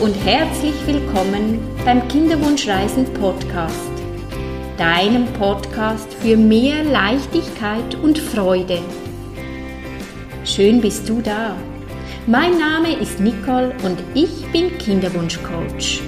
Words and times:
und 0.00 0.14
herzlich 0.24 0.74
willkommen 0.86 1.58
beim 1.84 2.06
Kinderwunschreisen 2.06 3.04
Podcast, 3.14 3.90
deinem 4.76 5.26
Podcast 5.32 6.14
für 6.14 6.36
mehr 6.36 6.84
Leichtigkeit 6.84 7.96
und 7.96 8.16
Freude. 8.16 8.78
Schön 10.44 10.80
bist 10.80 11.08
du 11.08 11.20
da. 11.20 11.56
Mein 12.28 12.56
Name 12.58 12.92
ist 13.00 13.18
Nicole 13.18 13.74
und 13.82 13.98
ich 14.14 14.46
bin 14.52 14.78
Kinderwunschcoach. 14.78 16.00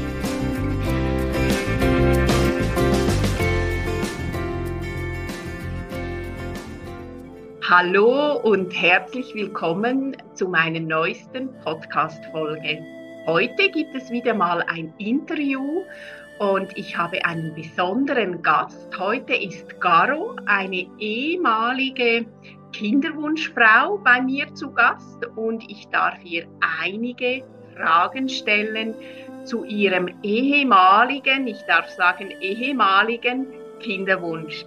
Hallo 7.69 8.37
und 8.37 8.71
herzlich 8.71 9.35
willkommen 9.35 10.17
zu 10.35 10.47
meiner 10.47 10.81
neuesten 10.81 11.49
Podcast-Folge. 11.65 13.00
Heute 13.27 13.69
gibt 13.71 13.95
es 13.95 14.11
wieder 14.11 14.33
mal 14.33 14.63
ein 14.63 14.95
Interview 14.97 15.83
und 16.39 16.77
ich 16.77 16.97
habe 16.97 17.23
einen 17.27 17.55
besonderen 17.55 18.41
Gast. 18.41 18.99
Heute 18.99 19.35
ist 19.35 19.79
Garo, 19.79 20.37
eine 20.47 20.87
ehemalige 20.99 22.25
Kinderwunschfrau, 22.73 23.99
bei 23.99 24.23
mir 24.23 24.53
zu 24.55 24.73
Gast 24.73 25.27
und 25.37 25.71
ich 25.71 25.87
darf 25.89 26.17
ihr 26.25 26.47
einige 26.83 27.45
Fragen 27.77 28.27
stellen 28.27 28.95
zu 29.45 29.65
ihrem 29.65 30.09
ehemaligen, 30.23 31.47
ich 31.47 31.61
darf 31.69 31.91
sagen 31.91 32.31
ehemaligen 32.41 33.47
Kinderwunsch. 33.81 34.65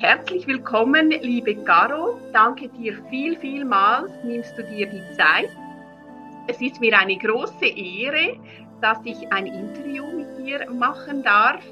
Herzlich 0.00 0.48
willkommen, 0.48 1.10
liebe 1.10 1.54
Caro. 1.54 2.20
Danke 2.32 2.68
dir 2.68 3.00
viel, 3.08 3.38
vielmals. 3.38 4.10
Nimmst 4.24 4.58
du 4.58 4.64
dir 4.64 4.88
die 4.88 5.02
Zeit? 5.16 5.50
Es 6.48 6.60
ist 6.60 6.80
mir 6.80 6.98
eine 6.98 7.16
große 7.16 7.66
Ehre, 7.66 8.38
dass 8.80 8.98
ich 9.04 9.32
ein 9.32 9.46
Interview 9.46 10.04
mit 10.06 10.38
dir 10.38 10.68
machen 10.70 11.22
darf. 11.22 11.62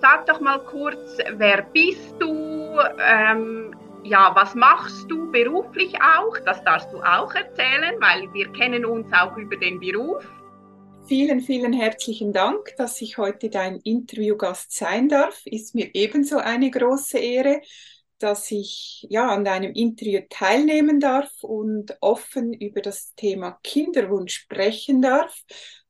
Sag 0.00 0.26
doch 0.26 0.40
mal 0.40 0.58
kurz, 0.60 1.18
wer 1.36 1.62
bist 1.62 2.14
du? 2.20 2.78
Ähm, 2.98 3.74
ja, 4.04 4.30
was 4.34 4.54
machst 4.54 5.10
du 5.10 5.30
beruflich 5.32 5.94
auch? 6.00 6.38
Das 6.44 6.62
darfst 6.62 6.92
du 6.92 6.98
auch 6.98 7.34
erzählen, 7.34 7.94
weil 8.00 8.32
wir 8.32 8.52
kennen 8.52 8.84
uns 8.84 9.06
auch 9.12 9.36
über 9.36 9.56
den 9.56 9.80
Beruf. 9.80 10.24
Vielen, 11.06 11.40
vielen 11.40 11.72
herzlichen 11.72 12.32
Dank, 12.32 12.76
dass 12.76 13.00
ich 13.02 13.18
heute 13.18 13.50
dein 13.50 13.76
Interviewgast 13.80 14.72
sein 14.72 15.08
darf. 15.08 15.42
Ist 15.44 15.74
mir 15.74 15.90
ebenso 15.92 16.38
eine 16.38 16.70
große 16.70 17.18
Ehre, 17.18 17.60
dass 18.18 18.50
ich 18.50 19.06
ja 19.10 19.28
an 19.28 19.44
deinem 19.44 19.72
Interview 19.72 20.22
teilnehmen 20.30 21.00
darf 21.00 21.30
und 21.42 21.96
offen 22.00 22.52
über 22.52 22.80
das 22.80 23.14
Thema 23.14 23.58
Kinderwunsch 23.62 24.34
sprechen 24.34 25.02
darf, 25.02 25.42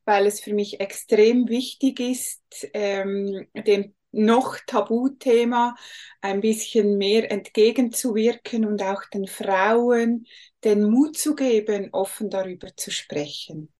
weil 0.04 0.26
es 0.26 0.40
für 0.40 0.54
mich 0.54 0.80
extrem 0.80 1.48
wichtig 1.48 2.00
ist, 2.00 2.42
ähm, 2.72 3.46
dem 3.54 3.94
noch 4.14 4.58
Tabuthema 4.66 5.74
ein 6.20 6.40
bisschen 6.40 6.98
mehr 6.98 7.30
entgegenzuwirken 7.30 8.64
und 8.64 8.82
auch 8.82 9.04
den 9.12 9.26
Frauen 9.26 10.26
den 10.62 10.84
Mut 10.84 11.18
zu 11.18 11.34
geben, 11.34 11.90
offen 11.92 12.30
darüber 12.30 12.74
zu 12.76 12.90
sprechen. 12.90 13.72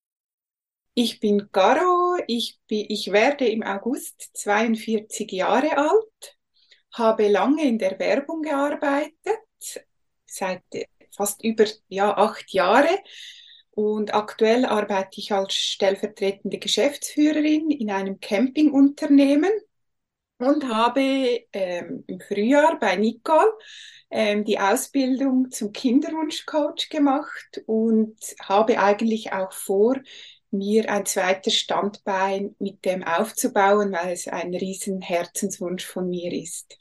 Ich 0.95 1.19
bin 1.19 1.48
Garo, 1.51 2.19
ich, 2.29 2.58
bin, 2.69 2.86
ich 2.89 3.11
werde 3.11 3.48
im 3.48 3.62
August 3.62 4.31
42 4.34 5.33
Jahre 5.33 5.77
alt, 5.77 6.33
habe 6.95 7.28
lange 7.28 7.64
in 7.67 7.78
der 7.78 7.98
Werbung 7.98 8.42
gearbeitet, 8.42 9.12
seit 10.27 10.62
fast 11.11 11.45
über 11.45 11.64
ja, 11.89 12.17
acht 12.17 12.53
Jahre 12.53 12.98
und 13.70 14.14
aktuell 14.14 14.64
arbeite 14.64 15.20
ich 15.20 15.33
als 15.33 15.55
stellvertretende 15.55 16.59
Geschäftsführerin 16.59 17.70
in 17.70 17.91
einem 17.91 18.20
Campingunternehmen 18.20 19.51
und 20.39 20.68
habe 20.68 21.45
ähm, 21.52 22.05
im 22.07 22.20
Frühjahr 22.20 22.79
bei 22.79 22.97
Nicole 22.97 23.52
ähm, 24.11 24.45
die 24.45 24.58
Ausbildung 24.61 25.51
zum 25.51 25.73
Kinderwunschcoach 25.73 26.89
gemacht 26.89 27.63
und 27.67 28.17
habe 28.41 28.79
eigentlich 28.79 29.33
auch 29.33 29.52
vor, 29.52 29.97
mir 30.52 30.89
ein 30.89 31.05
zweites 31.05 31.57
Standbein 31.57 32.55
mit 32.61 32.85
dem 32.85 33.02
aufzubauen, 33.02 33.91
weil 33.92 34.13
es 34.13 34.29
ein 34.29 34.55
riesen 34.55 35.01
Herzenswunsch 35.01 35.85
von 35.85 36.08
mir 36.08 36.33
ist. 36.33 36.79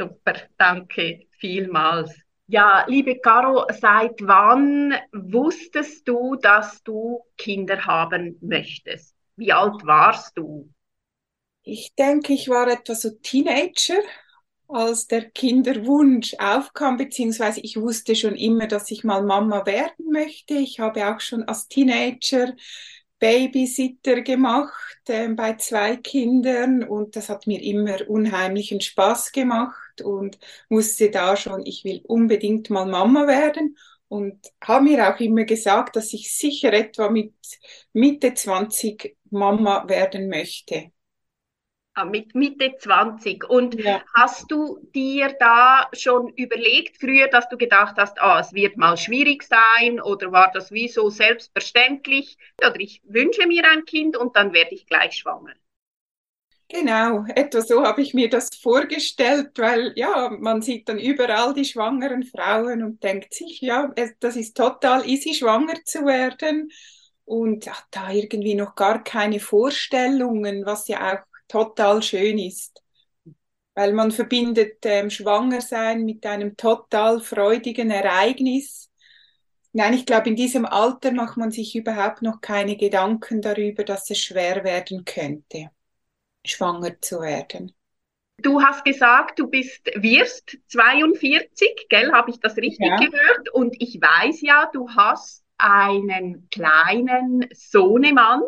Super, 0.00 0.48
danke 0.56 1.26
vielmals. 1.38 2.14
Ja, 2.46 2.86
liebe 2.88 3.20
Caro, 3.20 3.66
seit 3.68 4.14
wann 4.22 4.94
wusstest 5.12 6.08
du, 6.08 6.36
dass 6.36 6.82
du 6.82 7.22
Kinder 7.36 7.84
haben 7.84 8.38
möchtest? 8.40 9.14
Wie 9.36 9.52
alt 9.52 9.84
warst 9.84 10.38
du? 10.38 10.72
Ich 11.62 11.94
denke, 11.98 12.32
ich 12.32 12.48
war 12.48 12.66
etwa 12.68 12.94
so 12.94 13.10
Teenager 13.10 14.00
als 14.68 15.06
der 15.06 15.28
Kinderwunsch 15.30 16.34
aufkam, 16.38 16.96
beziehungsweise 16.96 17.60
ich 17.60 17.78
wusste 17.78 18.16
schon 18.16 18.36
immer, 18.36 18.66
dass 18.68 18.90
ich 18.90 19.04
mal 19.04 19.22
Mama 19.22 19.66
werden 19.66 20.10
möchte. 20.10 20.54
Ich 20.54 20.80
habe 20.80 21.14
auch 21.14 21.20
schon 21.20 21.42
als 21.42 21.68
Teenager 21.68 22.54
Babysitter 23.18 24.22
gemacht 24.22 25.02
äh, 25.08 25.28
bei 25.28 25.54
zwei 25.56 25.96
Kindern 25.98 26.82
und 26.82 27.16
das 27.16 27.28
hat 27.28 27.46
mir 27.46 27.62
immer 27.62 28.08
unheimlichen 28.08 28.80
Spaß 28.80 29.32
gemacht 29.32 29.89
und 30.02 30.38
wusste 30.68 31.10
da 31.10 31.36
schon, 31.36 31.64
ich 31.64 31.84
will 31.84 32.02
unbedingt 32.06 32.70
mal 32.70 32.86
Mama 32.86 33.26
werden 33.26 33.76
und 34.08 34.38
habe 34.62 34.84
mir 34.84 35.08
auch 35.08 35.20
immer 35.20 35.44
gesagt, 35.44 35.96
dass 35.96 36.12
ich 36.12 36.34
sicher 36.34 36.72
etwa 36.72 37.10
mit 37.10 37.34
Mitte 37.92 38.34
20 38.34 39.16
Mama 39.30 39.88
werden 39.88 40.28
möchte. 40.28 40.90
Ah, 41.94 42.04
mit 42.04 42.34
Mitte 42.34 42.74
20. 42.78 43.48
Und 43.48 43.74
ja. 43.74 44.02
hast 44.16 44.50
du 44.50 44.78
dir 44.94 45.36
da 45.38 45.88
schon 45.92 46.28
überlegt, 46.30 46.98
früher, 46.98 47.28
dass 47.28 47.48
du 47.48 47.56
gedacht 47.56 47.96
hast, 47.98 48.20
ah, 48.20 48.40
es 48.40 48.52
wird 48.52 48.76
mal 48.76 48.96
schwierig 48.96 49.42
sein 49.42 50.00
oder 50.00 50.32
war 50.32 50.50
das 50.52 50.72
wie 50.72 50.88
so 50.88 51.10
selbstverständlich? 51.10 52.38
Oder 52.58 52.78
ich 52.80 53.02
wünsche 53.04 53.46
mir 53.46 53.64
ein 53.68 53.84
Kind 53.84 54.16
und 54.16 54.34
dann 54.36 54.52
werde 54.52 54.74
ich 54.74 54.86
gleich 54.86 55.14
schwanger. 55.14 55.54
Genau, 56.72 57.24
etwa 57.34 57.62
so 57.62 57.82
habe 57.82 58.00
ich 58.00 58.14
mir 58.14 58.30
das 58.30 58.48
vorgestellt, 58.62 59.58
weil 59.58 59.92
ja, 59.96 60.30
man 60.38 60.62
sieht 60.62 60.88
dann 60.88 61.00
überall 61.00 61.52
die 61.52 61.64
schwangeren 61.64 62.22
Frauen 62.22 62.84
und 62.84 63.02
denkt 63.02 63.34
sich, 63.34 63.60
ja, 63.60 63.92
das 64.20 64.36
ist 64.36 64.56
total 64.56 65.04
easy, 65.08 65.34
schwanger 65.34 65.74
zu 65.84 66.06
werden 66.06 66.70
und 67.24 67.66
hat 67.68 67.86
da 67.90 68.10
irgendwie 68.12 68.54
noch 68.54 68.76
gar 68.76 69.02
keine 69.02 69.40
Vorstellungen, 69.40 70.64
was 70.64 70.86
ja 70.86 71.12
auch 71.14 71.26
total 71.48 72.02
schön 72.04 72.38
ist. 72.38 72.80
Weil 73.74 73.92
man 73.92 74.12
verbindet 74.12 74.78
ähm, 74.84 75.10
Schwangersein 75.10 76.04
mit 76.04 76.24
einem 76.26 76.56
total 76.56 77.20
freudigen 77.20 77.90
Ereignis. 77.90 78.90
Nein, 79.72 79.94
ich 79.94 80.06
glaube, 80.06 80.28
in 80.30 80.36
diesem 80.36 80.66
Alter 80.66 81.12
macht 81.12 81.36
man 81.36 81.50
sich 81.50 81.74
überhaupt 81.76 82.22
noch 82.22 82.40
keine 82.40 82.76
Gedanken 82.76 83.42
darüber, 83.42 83.84
dass 83.84 84.10
es 84.10 84.18
schwer 84.20 84.64
werden 84.64 85.04
könnte, 85.04 85.70
schwanger 86.44 87.00
zu 87.00 87.20
werden. 87.20 87.74
Du 88.38 88.62
hast 88.62 88.84
gesagt, 88.84 89.38
du 89.38 89.48
bist, 89.48 89.90
wirst 89.96 90.58
42, 90.68 91.86
gell? 91.90 92.10
Habe 92.12 92.30
ich 92.30 92.40
das 92.40 92.56
richtig 92.56 92.86
ja. 92.86 92.96
gehört? 92.96 93.50
Und 93.52 93.76
ich 93.78 94.00
weiß 94.00 94.40
ja, 94.40 94.70
du 94.72 94.88
hast 94.90 95.44
einen 95.58 96.48
kleinen 96.50 97.46
Sohnemann. 97.52 98.42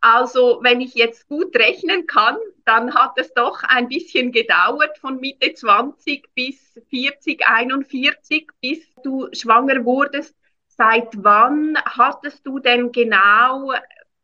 Also 0.00 0.60
wenn 0.62 0.80
ich 0.80 0.94
jetzt 0.94 1.28
gut 1.28 1.54
rechnen 1.56 2.06
kann, 2.06 2.36
dann 2.64 2.94
hat 2.94 3.12
es 3.16 3.32
doch 3.34 3.62
ein 3.62 3.88
bisschen 3.88 4.32
gedauert 4.32 4.98
von 4.98 5.20
Mitte 5.20 5.52
20 5.52 6.32
bis 6.34 6.80
40, 6.88 7.46
41, 7.46 8.48
bis 8.60 8.80
du 9.02 9.28
schwanger 9.32 9.84
wurdest. 9.84 10.34
Seit 10.68 11.08
wann 11.16 11.76
hattest 11.84 12.46
du 12.46 12.58
denn 12.58 12.92
genau, 12.92 13.72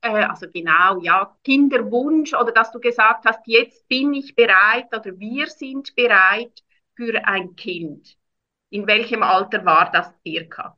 äh, 0.02 0.08
also 0.24 0.46
genau, 0.50 1.00
ja, 1.02 1.36
Kinderwunsch 1.44 2.34
oder 2.34 2.52
dass 2.52 2.72
du 2.72 2.80
gesagt 2.80 3.24
hast, 3.26 3.40
jetzt 3.46 3.88
bin 3.88 4.14
ich 4.14 4.34
bereit 4.34 4.86
oder 4.94 5.18
wir 5.18 5.46
sind 5.48 5.94
bereit 5.96 6.62
für 6.96 7.26
ein 7.26 7.56
Kind? 7.56 8.16
In 8.70 8.86
welchem 8.86 9.22
Alter 9.22 9.64
war 9.64 9.90
das 9.92 10.12
circa? 10.26 10.76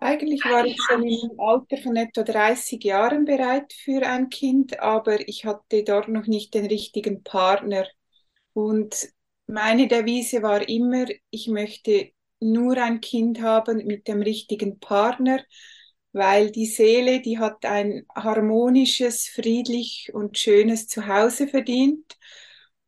Eigentlich 0.00 0.48
war 0.48 0.64
ich 0.64 0.76
schon 0.82 1.02
im 1.04 1.38
Alter 1.38 1.76
von 1.76 1.96
etwa 1.96 2.22
30 2.22 2.82
Jahren 2.84 3.24
bereit 3.24 3.72
für 3.72 4.06
ein 4.06 4.28
Kind, 4.30 4.80
aber 4.80 5.28
ich 5.28 5.44
hatte 5.44 5.84
dort 5.84 6.08
noch 6.08 6.26
nicht 6.26 6.54
den 6.54 6.66
richtigen 6.66 7.22
Partner. 7.22 7.86
Und 8.54 9.08
meine 9.46 9.88
Devise 9.88 10.42
war 10.42 10.68
immer, 10.68 11.06
ich 11.30 11.48
möchte 11.48 12.12
nur 12.40 12.76
ein 12.78 13.00
Kind 13.00 13.42
haben 13.42 13.86
mit 13.86 14.08
dem 14.08 14.22
richtigen 14.22 14.80
Partner, 14.80 15.40
weil 16.12 16.50
die 16.50 16.66
Seele, 16.66 17.20
die 17.20 17.38
hat 17.38 17.64
ein 17.64 18.04
harmonisches, 18.14 19.26
friedlich 19.28 20.10
und 20.12 20.38
schönes 20.38 20.88
Zuhause 20.88 21.46
verdient. 21.48 22.16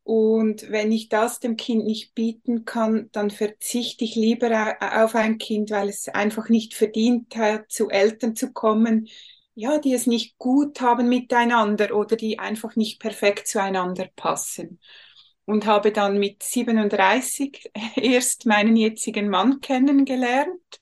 Und 0.03 0.69
wenn 0.69 0.91
ich 0.91 1.07
das 1.07 1.39
dem 1.39 1.55
Kind 1.55 1.85
nicht 1.85 2.13
bieten 2.13 2.65
kann, 2.65 3.09
dann 3.13 3.31
verzichte 3.31 4.03
ich 4.03 4.15
lieber 4.15 4.75
auf 4.81 5.15
ein 5.15 5.37
Kind, 5.37 5.71
weil 5.71 5.87
es 5.89 6.09
einfach 6.09 6.49
nicht 6.49 6.73
verdient 6.73 7.35
hat, 7.37 7.71
zu 7.71 7.89
Eltern 7.89 8.35
zu 8.35 8.51
kommen, 8.51 9.07
ja, 9.55 9.77
die 9.77 9.93
es 9.93 10.05
nicht 10.07 10.37
gut 10.37 10.81
haben 10.81 11.07
miteinander 11.07 11.95
oder 11.95 12.17
die 12.17 12.39
einfach 12.39 12.75
nicht 12.75 12.99
perfekt 12.99 13.47
zueinander 13.47 14.09
passen. 14.15 14.79
Und 15.45 15.65
habe 15.65 15.91
dann 15.91 16.17
mit 16.19 16.43
37 16.43 17.71
erst 17.95 18.45
meinen 18.45 18.75
jetzigen 18.75 19.29
Mann 19.29 19.61
kennengelernt. 19.61 20.81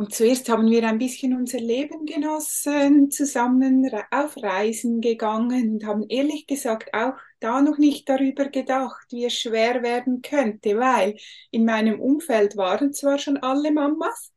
Und 0.00 0.14
zuerst 0.14 0.48
haben 0.48 0.70
wir 0.70 0.88
ein 0.88 0.96
bisschen 0.96 1.36
unser 1.36 1.58
Leben 1.60 2.06
genossen, 2.06 3.10
zusammen 3.10 3.86
auf 4.10 4.34
Reisen 4.38 5.02
gegangen 5.02 5.74
und 5.74 5.84
haben 5.84 6.08
ehrlich 6.08 6.46
gesagt 6.46 6.94
auch 6.94 7.18
da 7.38 7.60
noch 7.60 7.76
nicht 7.76 8.08
darüber 8.08 8.48
gedacht, 8.48 9.08
wie 9.12 9.26
es 9.26 9.34
schwer 9.34 9.82
werden 9.82 10.22
könnte, 10.22 10.78
weil 10.78 11.18
in 11.50 11.66
meinem 11.66 12.00
Umfeld 12.00 12.56
waren 12.56 12.94
zwar 12.94 13.18
schon 13.18 13.36
alle 13.42 13.72
Mamas, 13.72 14.32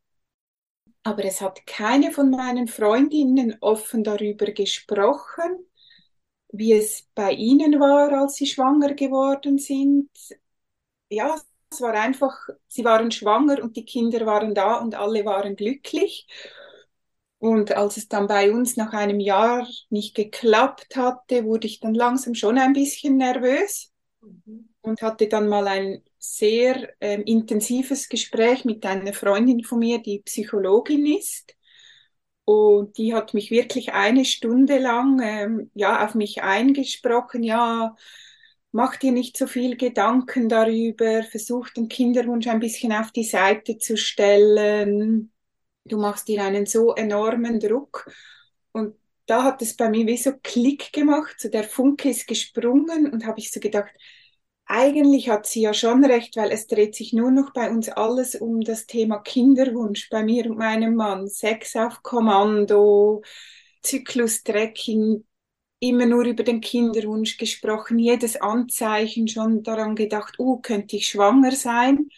aber 1.04 1.24
es 1.24 1.40
hat 1.40 1.66
keine 1.66 2.12
von 2.12 2.30
meinen 2.30 2.68
Freundinnen 2.68 3.56
offen 3.62 4.04
darüber 4.04 4.48
gesprochen, 4.48 5.66
wie 6.52 6.74
es 6.74 7.08
bei 7.16 7.32
ihnen 7.32 7.80
war, 7.80 8.12
als 8.12 8.36
sie 8.36 8.48
schwanger 8.48 8.96
geworden 8.96 9.58
sind. 9.58 10.10
Ja, 11.10 11.40
es 11.74 11.82
war 11.82 11.94
einfach, 11.94 12.36
sie 12.68 12.86
waren 12.86 13.12
schwanger 13.12 13.62
und 13.62 13.76
die 13.76 13.86
Kinder 13.86 14.26
waren 14.26 14.54
da 14.54 14.76
und 14.76 14.96
alle 14.96 15.26
waren 15.26 15.56
glücklich. 15.56 16.28
Und 17.40 17.74
als 17.76 17.98
es 17.98 18.08
dann 18.08 18.28
bei 18.28 18.52
uns 18.54 18.78
nach 18.78 18.94
einem 18.94 19.20
Jahr 19.20 19.68
nicht 19.90 20.16
geklappt 20.16 20.96
hatte, 20.96 21.44
wurde 21.44 21.68
ich 21.68 21.82
dann 21.82 21.94
langsam 21.94 22.36
schon 22.36 22.58
ein 22.58 22.72
bisschen 22.72 23.18
nervös 23.18 23.92
mhm. 24.22 24.70
und 24.82 25.02
hatte 25.02 25.28
dann 25.28 25.50
mal 25.50 25.68
ein 25.68 26.04
sehr 26.20 26.90
ähm, 27.02 27.24
intensives 27.24 28.08
Gespräch 28.08 28.64
mit 28.64 28.86
einer 28.86 29.12
Freundin 29.12 29.64
von 29.64 29.80
mir, 29.80 30.02
die 30.02 30.20
Psychologin 30.20 31.06
ist. 31.18 31.54
Und 32.46 32.98
die 32.98 33.14
hat 33.14 33.34
mich 33.34 33.52
wirklich 33.52 33.92
eine 33.94 34.24
Stunde 34.24 34.78
lang 34.78 35.20
ähm, 35.22 35.72
ja 35.74 36.06
auf 36.06 36.16
mich 36.16 36.44
eingesprochen, 36.44 37.44
ja, 37.44 37.96
mach 38.74 38.98
dir 38.98 39.12
nicht 39.12 39.38
so 39.38 39.48
viel 39.48 39.78
Gedanken 39.78 40.50
darüber, 40.50 41.24
versuch 41.24 41.70
den 41.70 41.88
Kinderwunsch 41.88 42.48
ein 42.48 42.60
bisschen 42.60 42.92
auf 42.92 43.12
die 43.12 43.24
Seite 43.24 43.78
zu 43.78 43.96
stellen. 43.96 45.32
Du 45.86 45.98
machst 45.98 46.28
dir 46.28 46.44
einen 46.44 46.66
so 46.66 46.94
enormen 46.96 47.60
Druck. 47.60 48.12
Und 48.72 48.96
da 49.28 49.44
hat 49.44 49.62
es 49.62 49.76
bei 49.76 49.90
mir 49.90 50.08
wie 50.08 50.18
so 50.18 50.34
Klick 50.42 50.92
gemacht, 50.92 51.36
so 51.40 51.50
der 51.50 51.64
Funke 51.64 52.10
ist 52.10 52.28
gesprungen 52.28 53.12
und 53.12 53.26
habe 53.26 53.40
ich 53.40 53.52
so 53.52 53.60
gedacht, 53.60 53.92
eigentlich 54.66 55.30
hat 55.30 55.46
sie 55.46 55.62
ja 55.62 55.74
schon 55.74 56.04
recht, 56.04 56.36
weil 56.36 56.52
es 56.52 56.68
dreht 56.68 56.96
sich 56.96 57.14
nur 57.14 57.30
noch 57.32 57.54
bei 57.54 57.70
uns 57.70 57.90
alles 57.90 58.34
um 58.36 58.62
das 58.62 58.88
Thema 58.88 59.20
Kinderwunsch, 59.20 60.10
bei 60.10 60.24
mir 60.24 60.50
und 60.50 60.58
meinem 60.58 60.96
Mann. 60.96 61.28
Sex 61.28 61.76
auf 61.76 62.02
Kommando, 62.02 63.22
Zyklus-Tracking, 63.84 65.26
immer 65.84 66.06
nur 66.06 66.26
über 66.26 66.44
den 66.44 66.62
Kinderwunsch 66.62 67.38
gesprochen, 67.38 68.00
jedes 68.00 68.38
Anzeichen 68.42 69.28
schon 69.28 69.64
daran 69.64 69.96
gedacht, 69.96 70.36
oh, 70.40 70.58
könnte 70.60 70.96
ich 70.98 71.08
schwanger 71.08 71.52
sein? 71.54 72.10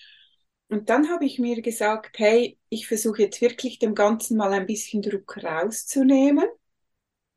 Und 0.69 0.89
dann 0.89 1.09
habe 1.09 1.25
ich 1.25 1.39
mir 1.39 1.61
gesagt, 1.61 2.19
hey, 2.19 2.57
ich 2.69 2.87
versuche 2.87 3.23
jetzt 3.23 3.41
wirklich 3.41 3.79
dem 3.79 3.95
Ganzen 3.95 4.37
mal 4.37 4.53
ein 4.53 4.65
bisschen 4.67 5.01
Druck 5.01 5.43
rauszunehmen 5.43 6.45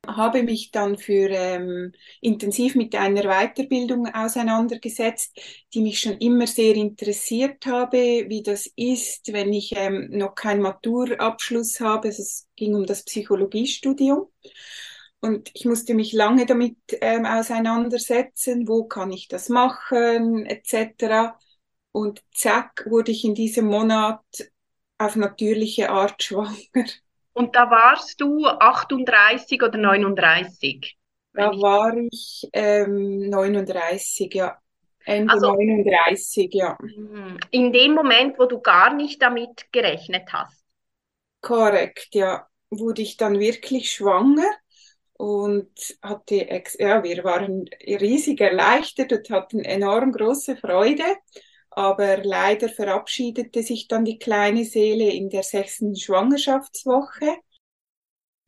habe 0.07 0.43
mich 0.43 0.71
dann 0.71 0.97
für 0.97 1.29
ähm, 1.31 1.93
intensiv 2.21 2.75
mit 2.75 2.95
einer 2.95 3.23
Weiterbildung 3.25 4.07
auseinandergesetzt, 4.09 5.39
die 5.75 5.83
mich 5.83 6.01
schon 6.01 6.19
immer 6.19 6.47
sehr 6.47 6.75
interessiert 6.77 7.67
habe, 7.67 7.97
wie 8.29 8.43
das 8.43 8.67
ist, 8.77 9.33
wenn 9.33 9.53
ich 9.53 9.75
ähm, 9.77 10.09
noch 10.11 10.35
keinen 10.35 10.63
Maturabschluss 10.63 11.81
habe. 11.81 12.09
Also 12.09 12.23
es 12.23 12.49
ging 12.57 12.75
um 12.75 12.87
das 12.87 13.05
Psychologiestudium. 13.05 14.29
Und 15.21 15.51
ich 15.55 15.65
musste 15.65 15.95
mich 15.95 16.13
lange 16.13 16.47
damit 16.47 16.77
ähm, 17.01 17.27
auseinandersetzen, 17.27 18.69
wo 18.69 18.85
kann 18.85 19.11
ich 19.11 19.27
das 19.27 19.49
machen, 19.49 20.47
etc. 20.47 21.35
Und 21.91 22.23
zack, 22.33 22.87
wurde 22.89 23.11
ich 23.11 23.25
in 23.25 23.35
diesem 23.35 23.67
Monat 23.67 24.21
auf 24.99 25.17
natürliche 25.17 25.91
Art 25.91 26.23
schwanger. 26.23 26.57
Und 27.33 27.57
da 27.57 27.71
warst 27.71 28.21
du 28.21 28.47
38 28.47 29.63
oder 29.63 29.79
39? 29.79 30.97
Da 31.33 31.51
war 31.53 31.97
ich 31.97 32.49
ähm, 32.53 33.29
39, 33.29 34.35
ja. 34.35 34.59
Ende 35.05 35.33
also, 35.33 35.53
39, 35.53 36.53
ja. 36.53 36.77
Hm, 36.81 37.39
in 37.51 37.73
dem 37.73 37.95
Moment, 37.95 38.39
wo 38.39 38.47
du 38.47 38.61
gar 38.61 38.93
nicht 38.93 39.23
damit 39.23 39.67
gerechnet 39.73 40.33
hast. 40.33 40.65
Korrekt, 41.41 42.09
ja. 42.13 42.47
Wurde 42.71 43.03
ich 43.03 43.17
dann 43.17 43.39
wirklich 43.39 43.93
schwanger 43.93 44.51
und 45.19 45.99
hatte, 46.01 46.49
ex 46.49 46.77
ja, 46.79 47.03
wir 47.03 47.25
waren 47.25 47.69
riesig 47.87 48.41
erleichtert 48.41 49.13
und 49.13 49.29
hatten 49.31 49.61
enorm 49.61 50.13
große 50.13 50.57
Freude. 50.57 51.05
Aber 51.71 52.19
leider 52.19 52.69
verabschiedete 52.69 53.63
sich 53.63 53.89
dann 53.89 54.05
die 54.05 54.19
kleine 54.19 54.65
Seele 54.65 55.11
in 55.13 55.29
der 55.29 55.43
sechsten 55.43 55.95
Schwangerschaftswoche. 55.97 57.37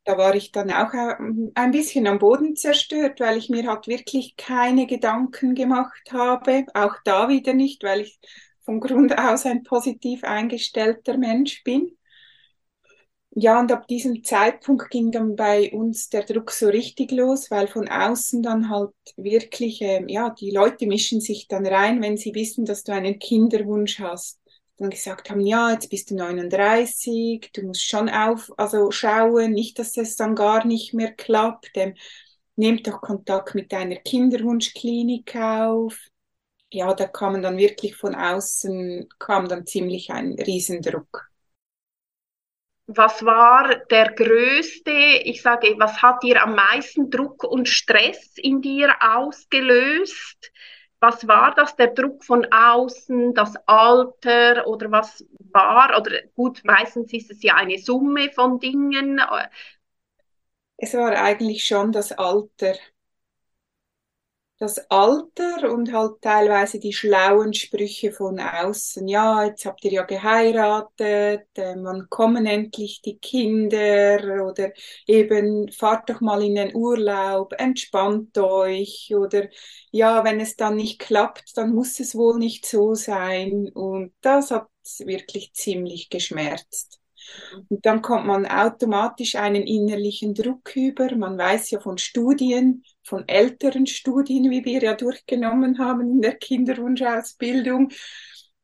Da 0.04 0.16
war 0.16 0.34
ich 0.34 0.52
dann 0.52 0.70
auch 0.70 0.94
äh, 0.94 1.16
ein 1.54 1.70
bisschen 1.72 2.06
am 2.06 2.18
Boden 2.18 2.56
zerstört, 2.56 3.20
weil 3.20 3.36
ich 3.36 3.50
mir 3.50 3.66
halt 3.66 3.86
wirklich 3.86 4.36
keine 4.36 4.86
Gedanken 4.86 5.54
gemacht 5.54 6.12
habe. 6.12 6.66
Auch 6.74 6.94
da 7.04 7.28
wieder 7.28 7.52
nicht, 7.52 7.82
weil 7.82 8.02
ich 8.02 8.18
von 8.60 8.80
Grund 8.80 9.18
aus 9.18 9.44
ein 9.44 9.64
positiv 9.64 10.24
eingestellter 10.24 11.18
Mensch 11.18 11.64
bin 11.64 11.96
ja, 13.42 13.58
und 13.60 13.72
ab 13.72 13.86
diesem 13.88 14.22
Zeitpunkt 14.22 14.90
ging 14.90 15.10
dann 15.12 15.34
bei 15.36 15.72
uns 15.72 16.10
der 16.10 16.24
Druck 16.24 16.50
so 16.50 16.68
richtig 16.68 17.10
los, 17.12 17.50
weil 17.50 17.68
von 17.68 17.88
außen 17.88 18.42
dann 18.42 18.68
halt 18.68 18.92
wirklich, 19.16 19.80
äh, 19.82 20.04
ja, 20.08 20.30
die 20.30 20.50
Leute 20.50 20.86
mischen 20.86 21.20
sich 21.20 21.48
dann 21.48 21.66
rein, 21.66 22.02
wenn 22.02 22.16
sie 22.18 22.34
wissen, 22.34 22.64
dass 22.66 22.84
du 22.84 22.92
einen 22.92 23.18
Kinderwunsch 23.18 23.98
hast. 24.00 24.38
Dann 24.76 24.90
gesagt 24.90 25.30
haben, 25.30 25.40
ja, 25.40 25.70
jetzt 25.72 25.88
bist 25.90 26.10
du 26.10 26.16
39, 26.16 27.50
du 27.54 27.62
musst 27.62 27.82
schon 27.88 28.08
auf, 28.10 28.50
also 28.58 28.90
schauen, 28.90 29.52
nicht, 29.52 29.78
dass 29.78 29.92
das 29.92 30.16
dann 30.16 30.34
gar 30.34 30.66
nicht 30.66 30.92
mehr 30.94 31.12
klappt. 31.12 31.70
Ähm, 31.74 31.94
nehmt 32.56 32.86
doch 32.86 33.00
Kontakt 33.00 33.54
mit 33.54 33.72
deiner 33.72 33.96
Kinderwunschklinik 33.96 35.34
auf. 35.36 35.98
Ja, 36.72 36.94
da 36.94 37.06
kam 37.08 37.42
dann 37.42 37.58
wirklich 37.58 37.96
von 37.96 38.14
außen, 38.14 39.08
kam 39.18 39.48
dann 39.48 39.66
ziemlich 39.66 40.10
ein 40.12 40.34
Riesendruck 40.34 41.29
was 42.96 43.24
war 43.24 43.76
der 43.90 44.12
größte, 44.12 44.90
ich 44.90 45.42
sage, 45.42 45.74
was 45.78 46.02
hat 46.02 46.22
dir 46.22 46.42
am 46.42 46.54
meisten 46.54 47.10
Druck 47.10 47.44
und 47.44 47.68
Stress 47.68 48.36
in 48.36 48.60
dir 48.62 48.94
ausgelöst? 49.00 50.52
Was 51.00 51.26
war 51.26 51.54
das, 51.54 51.76
der 51.76 51.88
Druck 51.88 52.24
von 52.24 52.46
außen, 52.52 53.32
das 53.34 53.54
Alter 53.66 54.66
oder 54.66 54.90
was 54.90 55.24
war? 55.52 55.98
Oder 55.98 56.22
gut, 56.34 56.62
meistens 56.64 57.12
ist 57.12 57.30
es 57.30 57.42
ja 57.42 57.54
eine 57.54 57.78
Summe 57.78 58.30
von 58.32 58.58
Dingen. 58.58 59.20
Es 60.76 60.94
war 60.94 61.12
eigentlich 61.12 61.64
schon 61.64 61.92
das 61.92 62.10
Alter 62.12 62.74
das 64.60 64.78
Alter 64.90 65.72
und 65.72 65.92
halt 65.92 66.22
teilweise 66.22 66.78
die 66.78 66.92
schlauen 66.92 67.54
Sprüche 67.54 68.12
von 68.12 68.38
außen. 68.40 69.08
Ja, 69.08 69.44
jetzt 69.46 69.66
habt 69.66 69.84
ihr 69.86 69.92
ja 69.92 70.02
geheiratet, 70.04 71.46
äh, 71.56 71.74
wann 71.78 72.08
kommen 72.10 72.46
endlich 72.46 73.02
die 73.02 73.18
Kinder 73.18 74.46
oder 74.46 74.72
eben 75.06 75.72
fahrt 75.72 76.10
doch 76.10 76.20
mal 76.20 76.42
in 76.44 76.56
den 76.56 76.74
Urlaub, 76.76 77.54
entspannt 77.58 78.36
euch 78.38 79.12
oder 79.16 79.48
ja, 79.92 80.24
wenn 80.24 80.40
es 80.40 80.56
dann 80.56 80.76
nicht 80.76 80.98
klappt, 81.00 81.56
dann 81.56 81.72
muss 81.74 81.98
es 82.00 82.14
wohl 82.14 82.38
nicht 82.38 82.66
so 82.66 82.94
sein 82.94 83.68
und 83.74 84.12
das 84.20 84.50
hat 84.50 84.68
wirklich 84.98 85.52
ziemlich 85.54 86.10
geschmerzt. 86.10 86.99
Und 87.68 87.84
dann 87.86 88.02
kommt 88.02 88.26
man 88.26 88.46
automatisch 88.46 89.36
einen 89.36 89.62
innerlichen 89.62 90.34
Druck 90.34 90.74
über. 90.76 91.14
Man 91.16 91.36
weiß 91.38 91.70
ja 91.70 91.80
von 91.80 91.98
Studien, 91.98 92.84
von 93.02 93.28
älteren 93.28 93.86
Studien, 93.86 94.50
wie 94.50 94.64
wir 94.64 94.82
ja 94.82 94.94
durchgenommen 94.94 95.78
haben 95.78 96.12
in 96.12 96.20
der 96.20 96.36
Kinderwunschausbildung, 96.36 97.90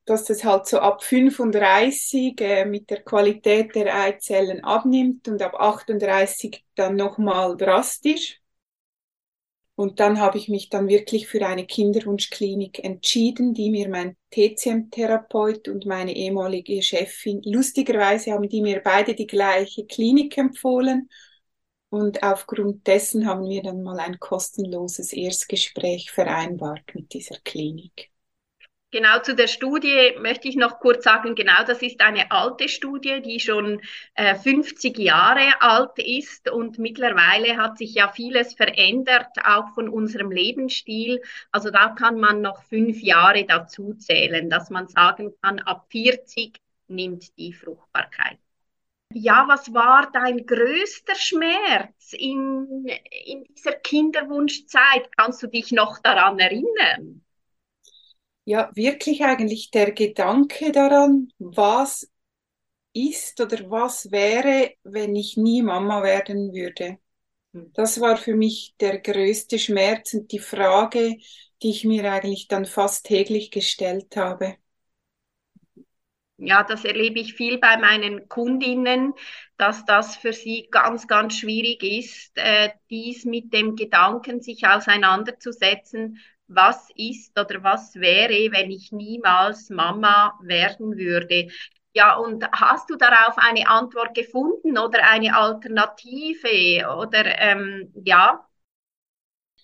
dass 0.04 0.30
es 0.30 0.44
halt 0.44 0.66
so 0.66 0.78
ab 0.78 1.02
35 1.02 2.40
äh, 2.40 2.64
mit 2.64 2.90
der 2.90 3.02
Qualität 3.02 3.75
der 3.75 3.94
Eizellen 3.94 4.62
abnimmt 4.62 5.26
und 5.28 5.42
ab 5.42 5.54
38 5.58 6.64
dann 6.76 6.96
nochmal 6.96 7.56
drastisch. 7.56 8.40
Und 9.76 10.00
dann 10.00 10.21
habe 10.21 10.38
ich 10.38 10.49
mich 10.49 10.71
dann 10.71 10.88
wirklich 10.88 11.28
für 11.28 11.47
eine 11.47 11.66
Kinderwunschklinik 11.66 12.83
entschieden, 12.83 13.52
die 13.52 13.71
mir 13.71 13.90
mein 13.90 14.16
TCM-Therapeut 14.30 15.68
und 15.68 15.85
meine 15.85 16.16
ehemalige 16.16 16.83
Chefin, 16.83 17.42
lustigerweise 17.45 18.33
haben 18.33 18.49
die 18.49 18.62
mir 18.62 18.80
beide 18.83 19.14
die 19.14 19.26
gleiche 19.26 19.85
Klinik 19.85 20.38
empfohlen. 20.38 21.11
Und 21.90 22.23
aufgrund 22.23 22.87
dessen 22.87 23.26
haben 23.26 23.49
wir 23.49 23.62
dann 23.62 23.83
mal 23.83 24.00
ein 24.00 24.18
kostenloses 24.18 25.12
Erstgespräch 25.12 26.11
vereinbart 26.11 26.95
mit 26.95 27.12
dieser 27.12 27.37
Klinik. 27.45 28.11
Genau 28.97 29.19
zu 29.19 29.35
der 29.35 29.47
Studie 29.47 30.15
möchte 30.21 30.49
ich 30.49 30.57
noch 30.57 30.81
kurz 30.81 31.05
sagen, 31.05 31.35
genau 31.35 31.65
das 31.67 31.83
ist 31.83 32.00
eine 32.00 32.31
alte 32.31 32.67
Studie, 32.67 33.21
die 33.21 33.41
schon 33.41 33.83
äh, 34.15 34.35
50 34.35 34.97
Jahre 34.97 35.61
alt 35.61 35.99
ist 35.99 36.50
und 36.50 36.79
mittlerweile 36.79 37.59
hat 37.59 37.76
sich 37.76 37.93
ja 37.93 38.09
vieles 38.09 38.55
verändert, 38.55 39.26
auch 39.45 39.75
von 39.75 39.91
unserem 39.91 40.31
Lebensstil. 40.31 41.21
Also 41.53 41.71
da 41.71 41.91
kann 41.91 42.19
man 42.19 42.41
noch 42.41 42.62
fünf 42.62 43.03
Jahre 43.03 43.45
dazu 43.45 43.93
zählen, 43.93 44.49
dass 44.49 44.71
man 44.71 44.88
sagen 44.88 45.35
kann, 45.43 45.59
ab 45.59 45.85
40 45.91 46.59
nimmt 46.88 47.37
die 47.37 47.53
Fruchtbarkeit. 47.53 48.38
Ja, 49.12 49.45
was 49.47 49.75
war 49.75 50.11
dein 50.11 50.47
größter 50.47 51.17
Schmerz 51.17 52.15
in, 52.15 52.87
in 53.26 53.45
dieser 53.45 53.73
Kinderwunschzeit? 53.73 55.15
Kannst 55.19 55.43
du 55.43 55.49
dich 55.49 55.71
noch 55.71 55.99
daran 55.99 56.38
erinnern? 56.38 57.25
Ja, 58.47 58.71
wirklich 58.75 59.25
eigentlich 59.25 59.71
der 59.73 59.93
Gedanke 59.93 60.73
daran, 60.73 61.33
was 61.38 62.11
ist 62.95 63.41
oder 63.41 63.71
was 63.71 64.11
wäre, 64.12 64.75
wenn 64.85 65.17
ich 65.17 65.37
nie 65.37 65.62
Mama 65.62 66.03
werden 66.03 66.53
würde. 66.55 66.99
Hm. 67.55 67.73
Das 67.75 68.00
war 68.00 68.17
für 68.19 68.37
mich 68.37 68.76
der 68.81 69.00
größte 69.00 69.59
Schmerz 69.59 70.15
und 70.15 70.33
die 70.33 70.41
Frage, 70.41 71.17
die 71.62 71.71
ich 71.71 71.85
mir 71.85 72.11
eigentlich 72.12 72.49
dann 72.49 72.67
fast 72.67 73.07
täglich 73.07 73.50
gestellt 73.53 74.17
habe. 74.17 74.57
Ja, 76.38 76.62
das 76.65 76.85
erlebe 76.85 77.19
ich 77.19 77.35
viel 77.35 77.57
bei 77.59 77.79
meinen 77.79 78.29
Kundinnen, 78.29 79.15
dass 79.57 79.87
das 79.87 80.17
für 80.17 80.35
sie 80.35 80.69
ganz, 80.71 81.07
ganz 81.09 81.38
schwierig 81.38 81.83
ist, 81.83 82.33
äh, 82.37 82.71
dies 82.91 83.25
mit 83.25 83.55
dem 83.55 83.75
Gedanken 83.75 84.43
sich 84.43 84.67
auseinanderzusetzen, 84.67 86.19
was 86.49 86.88
ist 86.97 87.38
oder 87.38 87.62
was 87.62 87.95
wäre, 87.97 88.53
wenn 88.53 88.71
ich 88.71 88.93
niemals 88.93 89.71
Mama 89.71 90.38
werden 90.43 90.97
würde. 90.97 91.49
Ja, 91.95 92.17
und 92.17 92.45
hast 92.53 92.91
du 92.91 92.97
darauf 92.97 93.38
eine 93.38 93.69
Antwort 93.69 94.15
gefunden 94.15 94.79
oder 94.79 95.03
eine 95.09 95.35
Alternative 95.37 96.87
oder 96.99 97.25
ähm, 97.41 97.93
ja? 98.05 98.47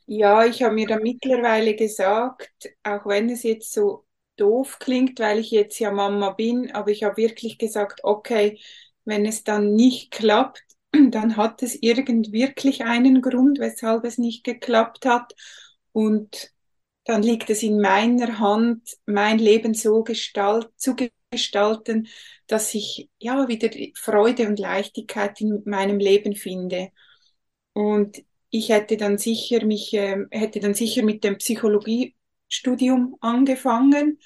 Ja, 0.07 0.45
ich 0.45 0.63
habe 0.63 0.75
mir 0.75 0.87
da 0.87 0.97
mittlerweile 0.99 1.75
gesagt, 1.77 2.51
auch 2.83 3.07
wenn 3.07 3.31
es 3.31 3.43
jetzt 3.45 3.73
so 3.73 4.07
doof 4.37 4.79
klingt, 4.81 5.21
weil 5.21 5.39
ich 5.39 5.51
jetzt 5.51 5.79
ja 5.79 5.91
Mama 5.91 6.31
bin, 6.31 6.71
aber 6.73 6.91
ich 6.91 7.05
habe 7.05 7.17
wirklich 7.17 7.57
gesagt, 7.59 8.01
okay, 8.05 8.61
wenn 9.05 9.25
es 9.27 9.45
dann 9.45 9.75
nicht 9.75 10.11
klappt, 10.11 10.63
dann 10.93 11.37
hat 11.37 11.63
es 11.63 11.77
irgend 11.83 12.33
wirklich 12.33 12.83
einen 12.85 13.23
Grund, 13.23 13.59
weshalb 13.59 14.05
es 14.05 14.19
nicht 14.19 14.45
geklappt 14.45 15.07
hat. 15.07 15.35
Und 15.93 16.51
dann 17.05 17.23
liegt 17.23 17.51
es 17.51 17.63
in 17.63 17.81
meiner 17.81 18.39
Hand, 18.39 18.83
mein 19.07 19.39
Leben 19.39 19.75
so 19.75 20.03
gestalt, 20.05 20.69
zu 20.77 20.95
gestalten, 21.31 22.09
dass 22.47 22.75
ich 22.75 23.11
ja 23.19 23.49
wieder 23.49 23.71
Freude 23.95 24.47
und 24.49 24.59
Leichtigkeit 24.59 25.41
in 25.41 25.63
meinem 25.65 25.99
Leben 25.99 26.37
finde. 26.37 26.91
Und 27.73 28.23
ich 28.51 28.69
hätte 28.69 28.97
dann 28.97 29.19
sicher 29.19 29.65
mich, 29.65 29.95
äh, 29.95 30.27
hätte 30.31 30.61
dann 30.61 30.75
sicher 30.75 31.03
mit 31.03 31.25
dem 31.25 31.39
Psychologiestudium 31.39 33.17
angefangen 33.21 34.19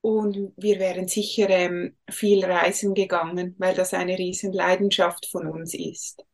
und 0.00 0.52
wir 0.56 0.78
wären 0.78 1.08
sicher 1.08 1.50
ähm, 1.50 1.96
viel 2.08 2.44
reisen 2.44 2.94
gegangen, 2.94 3.54
weil 3.58 3.74
das 3.74 3.92
eine 3.92 4.18
Riesenleidenschaft 4.18 5.26
von 5.26 5.46
uns 5.48 5.74
ist. 5.74 6.24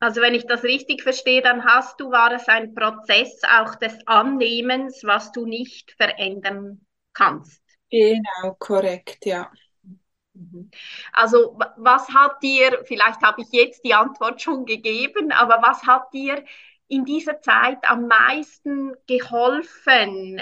Also 0.00 0.20
wenn 0.20 0.34
ich 0.34 0.46
das 0.46 0.62
richtig 0.64 1.02
verstehe, 1.02 1.42
dann 1.42 1.64
hast 1.64 2.00
du, 2.00 2.10
war 2.10 2.32
es 2.32 2.48
ein 2.48 2.74
Prozess 2.74 3.40
auch 3.44 3.74
des 3.76 3.96
Annehmens, 4.06 5.02
was 5.04 5.32
du 5.32 5.46
nicht 5.46 5.92
verändern 5.92 6.84
kannst. 7.12 7.62
Genau, 7.90 8.54
korrekt, 8.58 9.26
ja. 9.26 9.52
Mhm. 10.34 10.70
Also 11.12 11.58
was 11.76 12.08
hat 12.10 12.42
dir, 12.42 12.84
vielleicht 12.84 13.22
habe 13.22 13.42
ich 13.42 13.48
jetzt 13.52 13.84
die 13.84 13.94
Antwort 13.94 14.40
schon 14.42 14.64
gegeben, 14.66 15.32
aber 15.32 15.60
was 15.62 15.82
hat 15.84 16.12
dir 16.12 16.44
in 16.88 17.04
dieser 17.04 17.40
Zeit 17.40 17.78
am 17.88 18.06
meisten 18.08 18.94
geholfen, 19.06 20.40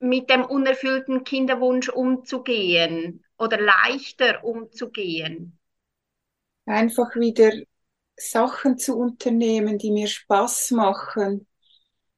mit 0.00 0.28
dem 0.30 0.44
unerfüllten 0.44 1.24
Kinderwunsch 1.24 1.88
umzugehen 1.88 3.24
oder 3.38 3.58
leichter 3.60 4.44
umzugehen? 4.44 5.58
Einfach 6.66 7.14
wieder 7.14 7.52
Sachen 8.16 8.78
zu 8.78 8.96
unternehmen, 8.98 9.78
die 9.78 9.90
mir 9.90 10.06
Spaß 10.06 10.72
machen. 10.72 11.46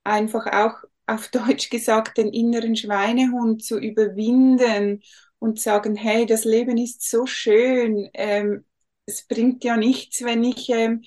Einfach 0.05 0.47
auch 0.53 0.77
auf 1.07 1.29
Deutsch 1.29 1.71
gesagt, 1.71 2.19
den 2.19 2.29
inneren 2.33 2.77
Schweinehund 2.77 3.65
zu 3.65 3.79
überwinden 3.79 5.03
und 5.39 5.61
sagen, 5.61 5.97
hey, 5.97 6.27
das 6.27 6.45
Leben 6.45 6.79
ist 6.79 7.09
so 7.09 7.27
schön. 7.27 8.09
Ähm, 8.15 8.65
es 9.07 9.27
bringt 9.27 9.65
ja 9.65 9.77
nichts, 9.77 10.23
wenn 10.25 10.45
ich 10.45 10.69
ähm, 10.71 11.05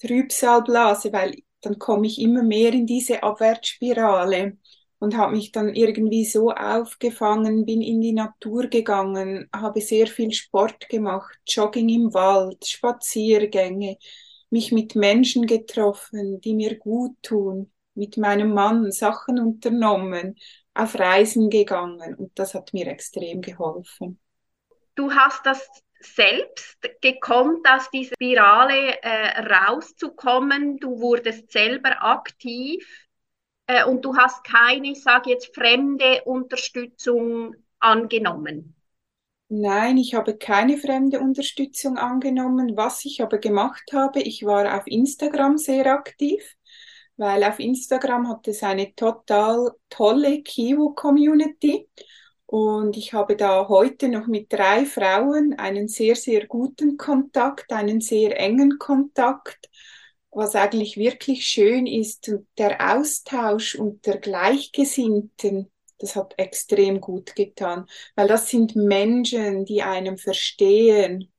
Trübsal 0.00 0.62
blase, 0.62 1.12
weil 1.12 1.36
dann 1.62 1.78
komme 1.78 2.06
ich 2.06 2.20
immer 2.20 2.42
mehr 2.42 2.72
in 2.72 2.86
diese 2.86 3.22
Abwärtsspirale 3.22 4.56
und 5.00 5.16
habe 5.16 5.34
mich 5.34 5.50
dann 5.50 5.74
irgendwie 5.74 6.24
so 6.24 6.50
aufgefangen, 6.52 7.64
bin 7.64 7.80
in 7.80 8.00
die 8.00 8.12
Natur 8.12 8.68
gegangen, 8.68 9.48
habe 9.52 9.80
sehr 9.80 10.06
viel 10.06 10.30
Sport 10.30 10.88
gemacht, 10.88 11.38
Jogging 11.48 11.88
im 11.88 12.14
Wald, 12.14 12.66
Spaziergänge, 12.66 13.96
mich 14.50 14.72
mit 14.72 14.94
Menschen 14.94 15.46
getroffen, 15.46 16.40
die 16.42 16.54
mir 16.54 16.78
gut 16.78 17.16
tun, 17.22 17.72
mit 17.94 18.18
meinem 18.18 18.52
Mann 18.52 18.92
Sachen 18.92 19.40
unternommen, 19.40 20.36
auf 20.74 20.98
Reisen 20.98 21.48
gegangen 21.48 22.14
und 22.14 22.38
das 22.38 22.54
hat 22.54 22.74
mir 22.74 22.86
extrem 22.86 23.40
geholfen. 23.40 24.18
Du 24.94 25.12
hast 25.12 25.46
das 25.46 25.66
selbst 26.00 26.78
gekonnt, 27.00 27.66
aus 27.68 27.90
dieser 27.90 28.14
Spirale 28.14 29.02
äh, 29.02 29.40
rauszukommen. 29.40 30.76
Du 30.78 31.00
wurdest 31.00 31.50
selber 31.52 32.02
aktiv 32.02 32.86
äh, 33.70 33.84
und 33.84 34.04
du 34.04 34.16
hast 34.16 34.42
keine, 34.42 34.92
ich 34.92 35.02
sage 35.02 35.30
jetzt, 35.30 35.54
fremde 35.54 36.22
Unterstützung 36.24 37.54
angenommen. 37.78 38.74
Nein, 39.48 39.96
ich 39.96 40.14
habe 40.14 40.36
keine 40.36 40.76
fremde 40.76 41.20
Unterstützung 41.20 41.96
angenommen. 41.96 42.76
Was 42.76 43.04
ich 43.04 43.22
aber 43.22 43.38
gemacht 43.38 43.82
habe, 43.92 44.20
ich 44.20 44.44
war 44.44 44.76
auf 44.76 44.86
Instagram 44.86 45.58
sehr 45.58 45.86
aktiv, 45.86 46.56
weil 47.16 47.42
auf 47.44 47.58
Instagram 47.58 48.28
hat 48.28 48.46
es 48.48 48.62
eine 48.62 48.94
total 48.94 49.72
tolle 49.88 50.42
Kiwo-Community. 50.42 51.88
Und 52.46 52.96
ich 52.96 53.12
habe 53.12 53.36
da 53.36 53.68
heute 53.68 54.08
noch 54.08 54.26
mit 54.26 54.52
drei 54.52 54.84
Frauen 54.84 55.54
einen 55.54 55.86
sehr, 55.86 56.16
sehr 56.16 56.46
guten 56.46 56.96
Kontakt, 56.96 57.72
einen 57.72 58.00
sehr 58.00 58.38
engen 58.38 58.78
Kontakt, 58.78 59.68
was 60.32 60.54
eigentlich 60.54 60.96
wirklich 60.96 61.46
schön 61.46 61.86
ist. 61.86 62.30
der 62.58 62.96
Austausch 62.96 63.74
unter 63.74 64.16
Gleichgesinnten, 64.18 65.70
das 65.98 66.16
hat 66.16 66.34
extrem 66.38 67.00
gut 67.00 67.34
getan, 67.36 67.86
weil 68.14 68.28
das 68.28 68.48
sind 68.48 68.76
Menschen, 68.76 69.64
die 69.64 69.82
einem 69.82 70.16
verstehen, 70.18 71.30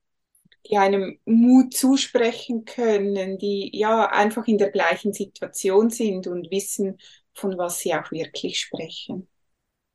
die 0.69 0.77
einem 0.77 1.19
Mut 1.25 1.73
zusprechen 1.75 2.65
können, 2.65 3.37
die 3.39 3.71
ja 3.73 4.07
einfach 4.11 4.47
in 4.47 4.57
der 4.59 4.71
gleichen 4.71 5.13
Situation 5.13 5.89
sind 5.89 6.27
und 6.27 6.51
wissen, 6.51 6.99
von 7.33 7.57
was 7.57 7.79
sie 7.79 7.93
auch 7.95 8.11
wirklich 8.11 8.59
sprechen 8.59 9.27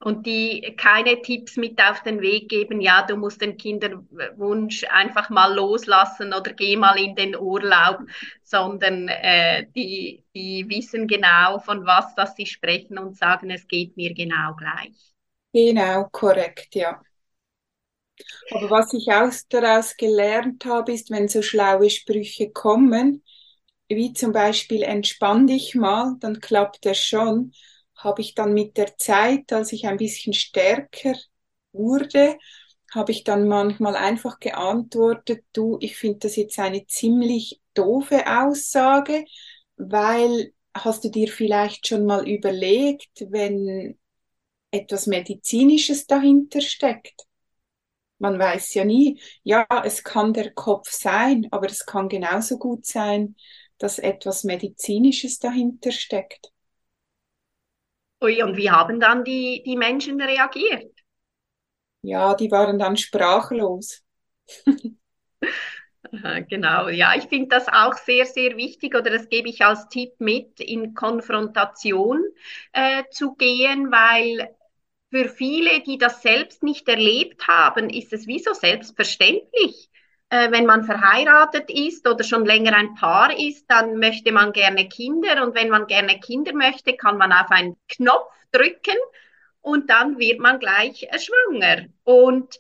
und 0.00 0.26
die 0.26 0.75
keine 0.76 1.23
Tipps 1.23 1.57
mit 1.57 1.81
auf 1.83 2.03
den 2.03 2.21
Weg 2.21 2.49
geben, 2.49 2.81
ja, 2.81 3.03
du 3.03 3.17
musst 3.17 3.41
den 3.41 3.57
Kinderwunsch 3.57 4.85
einfach 4.91 5.31
mal 5.31 5.55
loslassen 5.55 6.33
oder 6.35 6.53
geh 6.53 6.76
mal 6.76 6.99
in 6.99 7.15
den 7.17 7.37
Urlaub, 7.37 8.00
sondern 8.43 9.09
äh, 9.09 9.67
die, 9.75 10.23
die 10.35 10.67
wissen 10.69 11.09
genau, 11.09 11.59
von 11.61 11.87
was 11.87 12.15
das 12.15 12.37
sie 12.37 12.47
sprechen 12.47 12.99
und 12.99 13.17
sagen, 13.17 13.50
es 13.50 13.67
geht 13.69 13.97
mir 13.97 14.15
genau 14.15 14.55
gleich. 14.55 14.93
Genau, 15.53 16.09
korrekt, 16.12 16.75
ja. 16.76 17.03
Aber 18.50 18.71
was 18.71 18.93
ich 18.95 19.09
auch 19.12 19.31
daraus 19.49 19.97
gelernt 19.97 20.65
habe, 20.65 20.93
ist, 20.93 21.11
wenn 21.11 21.29
so 21.29 21.43
schlaue 21.43 21.91
Sprüche 21.91 22.50
kommen, 22.50 23.23
wie 23.88 24.12
zum 24.12 24.33
Beispiel 24.33 24.83
entspann 24.83 25.47
dich 25.47 25.75
mal, 25.75 26.17
dann 26.21 26.41
klappt 26.41 26.87
es 26.87 26.99
schon 27.05 27.53
habe 27.97 28.23
ich 28.23 28.35
dann 28.35 28.55
mit 28.55 28.76
der 28.76 28.97
Zeit, 28.99 29.53
als 29.53 29.73
ich 29.73 29.87
ein 29.87 29.97
bisschen 29.99 30.33
stärker 30.35 31.15
wurde, 31.73 32.38
habe 32.95 33.12
ich 33.12 33.25
dann 33.25 33.49
manchmal 33.49 33.97
einfach 33.97 34.38
geantwortet, 34.41 35.45
du, 35.53 35.79
ich 35.81 35.97
finde 35.97 36.21
das 36.21 36.37
jetzt 36.37 36.59
eine 36.59 36.87
ziemlich 36.87 37.61
doofe 37.75 38.25
Aussage, 38.26 39.25
weil 39.76 40.53
hast 40.75 41.05
du 41.05 41.11
dir 41.11 41.29
vielleicht 41.29 41.87
schon 41.88 42.07
mal 42.07 42.29
überlegt, 42.29 43.26
wenn 43.31 43.99
etwas 44.71 45.07
Medizinisches 45.07 46.07
dahinter 46.07 46.61
steckt? 46.61 47.23
Man 48.19 48.38
weiß 48.38 48.75
ja 48.75 48.85
nie, 48.85 49.21
ja, 49.43 49.67
es 49.85 50.05
kann 50.05 50.33
der 50.35 50.53
Kopf 50.53 50.91
sein, 50.91 51.47
aber 51.50 51.67
es 51.67 51.87
kann 51.87 52.09
genauso 52.11 52.59
gut 52.59 52.87
sein, 52.87 53.37
dass 53.79 53.99
etwas 53.99 54.45
Medizinisches 54.45 55.38
dahinter 55.38 55.93
steckt. 55.93 56.53
Und 58.42 58.56
wie 58.56 58.71
haben 58.71 59.00
dann 59.00 59.25
die, 59.25 59.62
die 59.64 59.76
Menschen 59.76 60.21
reagiert? 60.21 60.92
Ja, 62.02 62.35
die 62.35 62.50
waren 62.50 62.78
dann 62.78 62.97
sprachlos. 62.97 64.02
Genau, 66.49 66.88
ja, 66.88 67.14
ich 67.16 67.25
finde 67.25 67.49
das 67.49 67.68
auch 67.68 67.95
sehr, 67.95 68.26
sehr 68.26 68.56
wichtig 68.56 68.95
oder 68.95 69.11
das 69.11 69.28
gebe 69.28 69.49
ich 69.49 69.64
als 69.64 69.88
Tipp 69.88 70.12
mit, 70.18 70.61
in 70.61 70.95
Konfrontation 70.95 72.23
äh, 72.73 73.02
zu 73.11 73.35
gehen, 73.35 73.90
weil 73.90 74.54
für 75.11 75.28
viele, 75.28 75.80
die 75.83 75.99
das 75.99 76.23
selbst 76.23 76.62
nicht 76.62 76.88
erlebt 76.88 77.47
haben, 77.49 77.90
ist 77.90 78.12
es 78.12 78.26
wie 78.26 78.38
so 78.38 78.52
selbstverständlich. 78.52 79.90
Äh, 80.28 80.50
wenn 80.50 80.66
man 80.66 80.85
verheiratet 80.85 81.71
ist 81.71 82.06
oder 82.09 82.25
schon 82.25 82.45
länger 82.45 82.75
ein 82.75 82.95
Paar 82.95 83.37
ist, 83.38 83.66
dann 83.68 83.99
möchte 83.99 84.33
man 84.33 84.52
gerne 84.52 84.88
Kinder 84.88 85.45
und 85.45 85.54
wenn 85.54 85.68
man 85.68 85.87
gerne 85.87 86.18
Kinder 86.18 86.52
möchte, 86.52 86.97
kann 86.97 87.16
man 87.16 87.33
auf 87.33 87.50
einen 87.50 87.76
Knopf 87.88 88.33
drücken 88.50 88.97
und 89.61 89.88
dann 89.88 90.18
wird 90.18 90.40
man 90.40 90.59
gleich 90.59 91.04
äh, 91.04 91.18
schwanger. 91.18 91.87
Und 92.02 92.59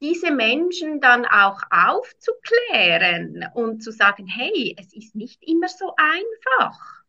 diese 0.00 0.32
Menschen 0.32 1.00
dann 1.00 1.24
auch 1.24 1.60
aufzuklären 1.70 3.46
und 3.54 3.82
zu 3.82 3.92
sagen, 3.92 4.26
hey, 4.26 4.74
es 4.78 4.92
ist 4.92 5.14
nicht 5.14 5.42
immer 5.42 5.68
so 5.68 5.94
einfach. 5.96 7.03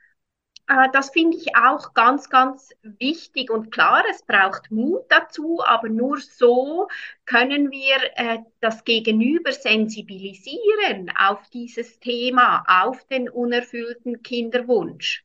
Äh, 0.67 0.89
das 0.93 1.09
finde 1.09 1.37
ich 1.37 1.55
auch 1.55 1.93
ganz, 1.95 2.29
ganz 2.29 2.69
wichtig 2.83 3.49
und 3.49 3.71
klar. 3.71 4.03
Es 4.11 4.21
braucht 4.23 4.69
Mut 4.71 5.03
dazu, 5.09 5.59
aber 5.65 5.89
nur 5.89 6.19
so 6.19 6.87
können 7.25 7.71
wir 7.71 7.95
äh, 8.15 8.39
das 8.61 8.83
Gegenüber 8.83 9.51
sensibilisieren 9.51 11.11
auf 11.17 11.49
dieses 11.49 11.99
Thema, 11.99 12.63
auf 12.67 13.03
den 13.07 13.27
unerfüllten 13.29 14.21
Kinderwunsch. 14.23 15.23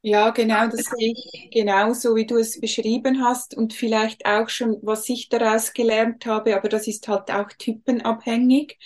Ja, 0.00 0.30
genau, 0.30 0.68
das 0.68 0.90
sehe 0.90 1.12
ich 1.12 1.50
genauso, 1.52 2.14
wie 2.14 2.24
du 2.26 2.36
es 2.38 2.60
beschrieben 2.60 3.22
hast 3.24 3.56
und 3.56 3.74
vielleicht 3.74 4.24
auch 4.26 4.48
schon, 4.48 4.78
was 4.82 5.08
ich 5.08 5.28
daraus 5.28 5.72
gelernt 5.72 6.24
habe, 6.24 6.56
aber 6.56 6.68
das 6.68 6.86
ist 6.86 7.08
halt 7.08 7.30
auch 7.32 7.48
typenabhängig. 7.58 8.78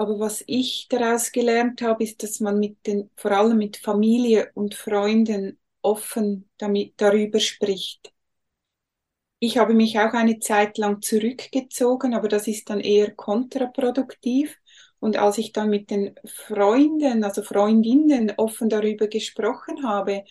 Aber 0.00 0.18
was 0.18 0.42
ich 0.48 0.88
daraus 0.88 1.30
gelernt 1.30 1.80
habe, 1.82 2.02
ist, 2.04 2.22
dass 2.24 2.40
man 2.40 2.58
mit 2.58 2.86
den, 2.86 3.10
vor 3.16 3.30
allem 3.32 3.58
mit 3.58 3.76
Familie 3.76 4.50
und 4.54 4.74
Freunden 4.74 5.58
offen 5.82 6.48
damit, 6.58 6.94
darüber 7.00 7.38
spricht. 7.38 8.12
Ich 9.38 9.56
habe 9.58 9.72
mich 9.74 9.98
auch 9.98 10.12
eine 10.12 10.38
Zeit 10.38 10.76
lang 10.78 11.00
zurückgezogen, 11.02 12.14
aber 12.14 12.28
das 12.28 12.46
ist 12.46 12.68
dann 12.70 12.80
eher 12.80 13.10
kontraproduktiv. 13.14 14.58
Und 14.98 15.16
als 15.16 15.38
ich 15.38 15.52
dann 15.52 15.70
mit 15.70 15.90
den 15.90 16.14
Freunden, 16.26 17.24
also 17.24 17.42
Freundinnen 17.42 18.32
offen 18.36 18.68
darüber 18.68 19.06
gesprochen 19.08 19.82
habe, 19.86 20.24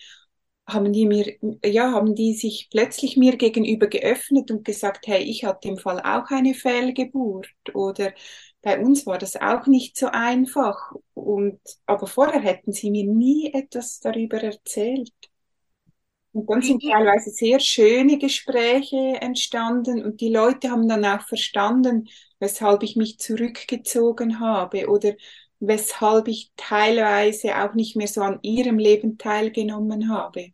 haben 0.68 0.92
die 0.92 1.06
mir, 1.06 1.36
ja, 1.64 1.90
haben 1.92 2.14
die 2.14 2.34
sich 2.34 2.68
plötzlich 2.70 3.16
mir 3.16 3.36
gegenüber 3.36 3.88
geöffnet 3.88 4.50
und 4.52 4.64
gesagt, 4.64 5.06
hey, 5.08 5.22
ich 5.24 5.44
hatte 5.44 5.68
im 5.68 5.78
Fall 5.78 6.00
auch 6.00 6.30
eine 6.30 6.54
Fehlgeburt 6.54 7.48
oder 7.74 8.12
bei 8.62 8.80
uns 8.80 9.06
war 9.06 9.18
das 9.18 9.36
auch 9.36 9.66
nicht 9.66 9.96
so 9.98 10.08
einfach. 10.08 10.92
Und, 11.14 11.60
aber 11.86 12.06
vorher 12.06 12.40
hätten 12.40 12.72
sie 12.72 12.90
mir 12.90 13.04
nie 13.04 13.52
etwas 13.54 14.00
darüber 14.00 14.38
erzählt. 14.42 15.12
Und 16.32 16.48
dann 16.48 16.62
sind 16.62 16.84
teilweise 16.88 17.30
sehr 17.30 17.58
schöne 17.58 18.18
Gespräche 18.18 19.20
entstanden 19.20 20.04
und 20.04 20.20
die 20.20 20.28
Leute 20.32 20.70
haben 20.70 20.88
dann 20.88 21.04
auch 21.04 21.22
verstanden, 21.26 22.08
weshalb 22.38 22.82
ich 22.84 22.94
mich 22.96 23.18
zurückgezogen 23.18 24.38
habe 24.38 24.88
oder 24.88 25.14
weshalb 25.58 26.28
ich 26.28 26.52
teilweise 26.56 27.56
auch 27.58 27.74
nicht 27.74 27.96
mehr 27.96 28.06
so 28.06 28.22
an 28.22 28.38
ihrem 28.42 28.78
Leben 28.78 29.18
teilgenommen 29.18 30.08
habe 30.08 30.52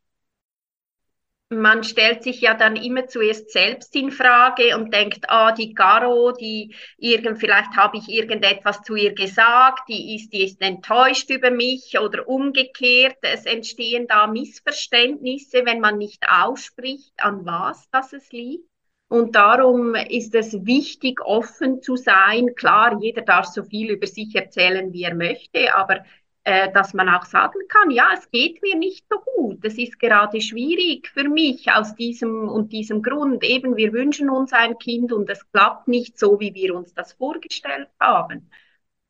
man 1.49 1.85
stellt 1.85 2.25
sich 2.25 2.41
ja 2.41 2.55
dann 2.55 2.75
immer 2.75 3.07
zuerst 3.07 3.51
selbst 3.53 3.95
in 3.95 4.11
Frage 4.11 4.77
und 4.77 4.93
denkt, 4.93 5.27
ah, 5.29 5.53
die 5.53 5.75
Caro, 5.75 6.33
die 6.33 6.75
irgend, 6.99 7.39
vielleicht 7.39 7.77
habe 7.77 7.99
ich 7.99 8.09
irgendetwas 8.09 8.83
zu 8.83 8.97
ihr 8.97 9.15
gesagt, 9.15 9.89
die 9.89 10.17
ist, 10.17 10.33
die 10.33 10.45
ist 10.45 10.61
enttäuscht 10.61 11.31
über 11.31 11.53
mich 11.53 11.99
oder 12.01 12.27
umgekehrt. 12.27 13.19
Es 13.23 13.47
entstehen 13.47 14.09
da 14.09 14.27
Missverständnisse, 14.27 15.65
wenn 15.65 15.81
man 15.81 15.99
nicht 15.99 16.25
ausspricht, 16.29 17.13
an 17.19 17.47
was 17.47 17.89
das 17.91 18.13
es 18.13 18.33
liegt. 18.33 18.69
Und 19.09 19.37
darum 19.37 19.95
ist 19.95 20.35
es 20.35 20.67
wichtig, 20.67 21.21
offen 21.25 21.81
zu 21.81 21.95
sein. 21.95 22.57
Klar, 22.57 22.99
jeder 23.01 23.23
darf 23.23 23.47
so 23.47 23.63
viel 23.63 23.93
über 23.93 24.09
sich 24.09 24.35
erzählen, 24.35 24.93
wie 24.93 25.05
er 25.05 25.15
möchte, 25.15 25.77
aber 25.77 26.05
äh, 26.47 26.71
dass 26.73 26.95
man 26.95 27.09
auch 27.09 27.25
sagen 27.25 27.59
kann, 27.69 27.91
ja, 27.91 28.09
es 28.15 28.31
geht 28.31 28.63
mir 28.63 28.77
nicht 28.77 29.05
so 29.11 29.19
gut, 29.19 29.65
es 29.65 29.77
ist 29.79 29.99
gerade 29.99 30.41
schwierig 30.41 31.09
für 31.09 31.29
mich 31.29 31.73
aus 31.73 31.97
diesem 31.97 32.49
und 32.49 32.73
diesem 32.73 33.03
Grund. 33.03 33.43
Eben, 33.43 33.77
wir 33.77 33.93
wünschen 33.93 34.31
uns 34.31 34.53
ein 34.53 34.79
Kind 34.79 35.13
und 35.13 35.29
es 35.29 35.51
klappt 35.51 35.89
nicht 35.89 36.17
so, 36.21 36.39
wie 36.39 36.55
wir 36.55 36.77
uns 36.77 36.95
das 36.95 37.15
vorgestellt 37.15 37.89
haben. 37.99 38.49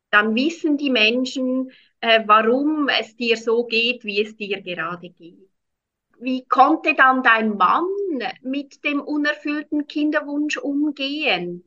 Dann 0.09 0.33
wissen 0.33 0.77
die 0.77 0.89
Menschen, 0.89 1.71
äh, 2.01 2.23
warum 2.25 2.89
es 2.89 3.15
dir 3.15 3.37
so 3.37 3.65
geht, 3.65 4.03
wie 4.03 4.19
es 4.23 4.35
dir 4.35 4.61
gerade 4.63 5.11
geht. 5.11 5.47
Wie 6.19 6.43
konnte 6.47 6.95
dann 6.95 7.21
dein 7.21 7.55
Mann 7.55 7.85
mit 8.41 8.83
dem 8.83 8.99
unerfüllten 8.99 9.85
Kinderwunsch 9.85 10.57
umgehen? 10.57 11.63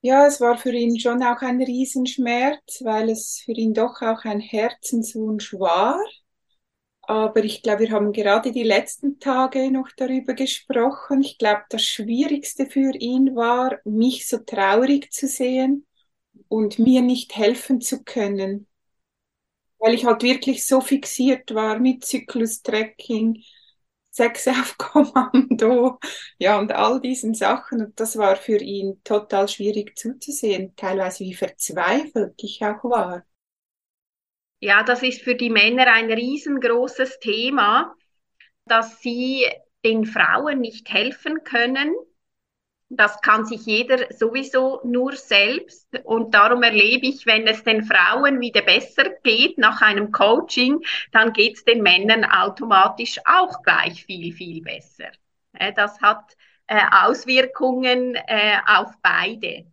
Ja, 0.00 0.26
es 0.26 0.40
war 0.40 0.56
für 0.56 0.72
ihn 0.72 0.98
schon 0.98 1.22
auch 1.22 1.42
ein 1.42 1.60
Riesenschmerz, 1.62 2.80
weil 2.82 3.10
es 3.10 3.42
für 3.44 3.52
ihn 3.52 3.74
doch 3.74 4.00
auch 4.00 4.24
ein 4.24 4.40
Herzenswunsch 4.40 5.52
war. 5.54 5.98
Aber 7.08 7.42
ich 7.44 7.62
glaube, 7.62 7.80
wir 7.84 7.90
haben 7.92 8.12
gerade 8.12 8.52
die 8.52 8.62
letzten 8.62 9.18
Tage 9.20 9.70
noch 9.70 9.88
darüber 9.96 10.34
gesprochen. 10.34 11.22
Ich 11.22 11.38
glaube, 11.38 11.62
das 11.70 11.82
Schwierigste 11.84 12.66
für 12.66 12.92
ihn 12.96 13.34
war, 13.36 13.78
mich 13.84 14.28
so 14.28 14.38
traurig 14.38 15.12
zu 15.12 15.26
sehen 15.28 15.86
und 16.48 16.78
mir 16.80 17.02
nicht 17.02 17.36
helfen 17.36 17.80
zu 17.80 18.04
können. 18.04 18.68
Weil 19.78 19.94
ich 19.94 20.04
halt 20.04 20.22
wirklich 20.22 20.66
so 20.66 20.80
fixiert 20.80 21.54
war 21.54 21.78
mit 21.78 22.04
Zyklus-Tracking, 22.04 23.42
Sex 24.16 24.48
auf 24.48 24.78
Kommando, 24.78 25.98
ja, 26.38 26.58
und 26.58 26.72
all 26.72 27.02
diesen 27.02 27.34
Sachen. 27.34 27.84
Und 27.84 28.00
das 28.00 28.16
war 28.16 28.36
für 28.36 28.56
ihn 28.56 28.98
total 29.04 29.46
schwierig 29.46 29.98
zuzusehen, 29.98 30.74
teilweise 30.74 31.24
wie 31.24 31.34
verzweifelt 31.34 32.32
ich 32.38 32.62
auch 32.64 32.82
war. 32.84 33.26
Ja, 34.60 34.82
das 34.82 35.02
ist 35.02 35.20
für 35.20 35.34
die 35.34 35.50
Männer 35.50 35.92
ein 35.92 36.10
riesengroßes 36.10 37.18
Thema, 37.20 37.94
dass 38.64 39.00
sie 39.00 39.44
den 39.84 40.06
Frauen 40.06 40.60
nicht 40.60 40.90
helfen 40.90 41.44
können, 41.44 41.94
das 42.88 43.20
kann 43.20 43.44
sich 43.44 43.66
jeder 43.66 44.12
sowieso 44.12 44.80
nur 44.84 45.16
selbst. 45.16 45.88
Und 46.04 46.34
darum 46.34 46.62
erlebe 46.62 47.06
ich, 47.06 47.26
wenn 47.26 47.46
es 47.46 47.64
den 47.64 47.84
Frauen 47.84 48.40
wieder 48.40 48.62
besser 48.62 49.10
geht 49.22 49.58
nach 49.58 49.82
einem 49.82 50.12
Coaching, 50.12 50.84
dann 51.12 51.32
geht 51.32 51.56
es 51.56 51.64
den 51.64 51.82
Männern 51.82 52.24
automatisch 52.24 53.18
auch 53.24 53.62
gleich 53.62 54.04
viel, 54.04 54.32
viel 54.32 54.62
besser. 54.62 55.10
Das 55.74 56.00
hat 56.00 56.36
äh, 56.66 56.80
Auswirkungen 57.04 58.14
äh, 58.14 58.58
auf 58.66 58.92
beide. 59.02 59.66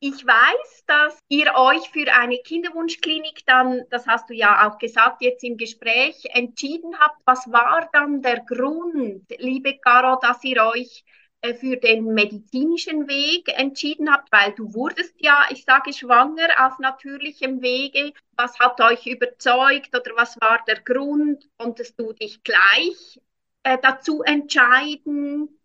Ich 0.00 0.26
weiß, 0.26 0.84
dass 0.86 1.18
ihr 1.28 1.54
euch 1.54 1.88
für 1.88 2.12
eine 2.12 2.36
Kinderwunschklinik 2.36 3.46
dann, 3.46 3.84
das 3.88 4.06
hast 4.06 4.28
du 4.28 4.34
ja 4.34 4.68
auch 4.68 4.78
gesagt 4.78 5.22
jetzt 5.22 5.42
im 5.44 5.56
Gespräch, 5.56 6.26
entschieden 6.26 6.98
habt. 6.98 7.22
Was 7.24 7.50
war 7.50 7.88
dann 7.94 8.20
der 8.20 8.40
Grund, 8.40 9.24
liebe 9.38 9.78
Caro, 9.78 10.18
dass 10.20 10.44
ihr 10.44 10.62
euch 10.62 11.04
äh, 11.06 11.23
für 11.52 11.76
den 11.76 12.14
medizinischen 12.14 13.06
Weg 13.06 13.48
entschieden 13.58 14.10
habt, 14.10 14.32
weil 14.32 14.52
du 14.52 14.72
wurdest 14.72 15.14
ja, 15.18 15.46
ich 15.50 15.64
sage, 15.64 15.92
schwanger 15.92 16.48
auf 16.64 16.78
natürlichem 16.78 17.60
Wege. 17.60 18.12
Was 18.36 18.58
hat 18.58 18.80
euch 18.80 19.06
überzeugt 19.06 19.94
oder 19.94 20.16
was 20.16 20.40
war 20.40 20.60
der 20.66 20.80
Grund? 20.80 21.46
Konntest 21.58 22.00
du 22.00 22.12
dich 22.14 22.42
gleich 22.42 23.20
äh, 23.64 23.76
dazu 23.82 24.22
entscheiden? 24.22 25.60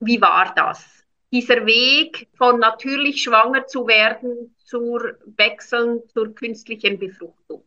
Wie 0.00 0.20
war 0.20 0.52
das? 0.54 1.04
Dieser 1.32 1.64
Weg 1.64 2.28
von 2.36 2.58
natürlich 2.60 3.22
schwanger 3.22 3.66
zu 3.66 3.86
werden 3.86 4.54
zur 4.58 5.16
Wechseln 5.36 6.02
zur 6.08 6.34
künstlichen 6.34 6.98
Befruchtung. 6.98 7.64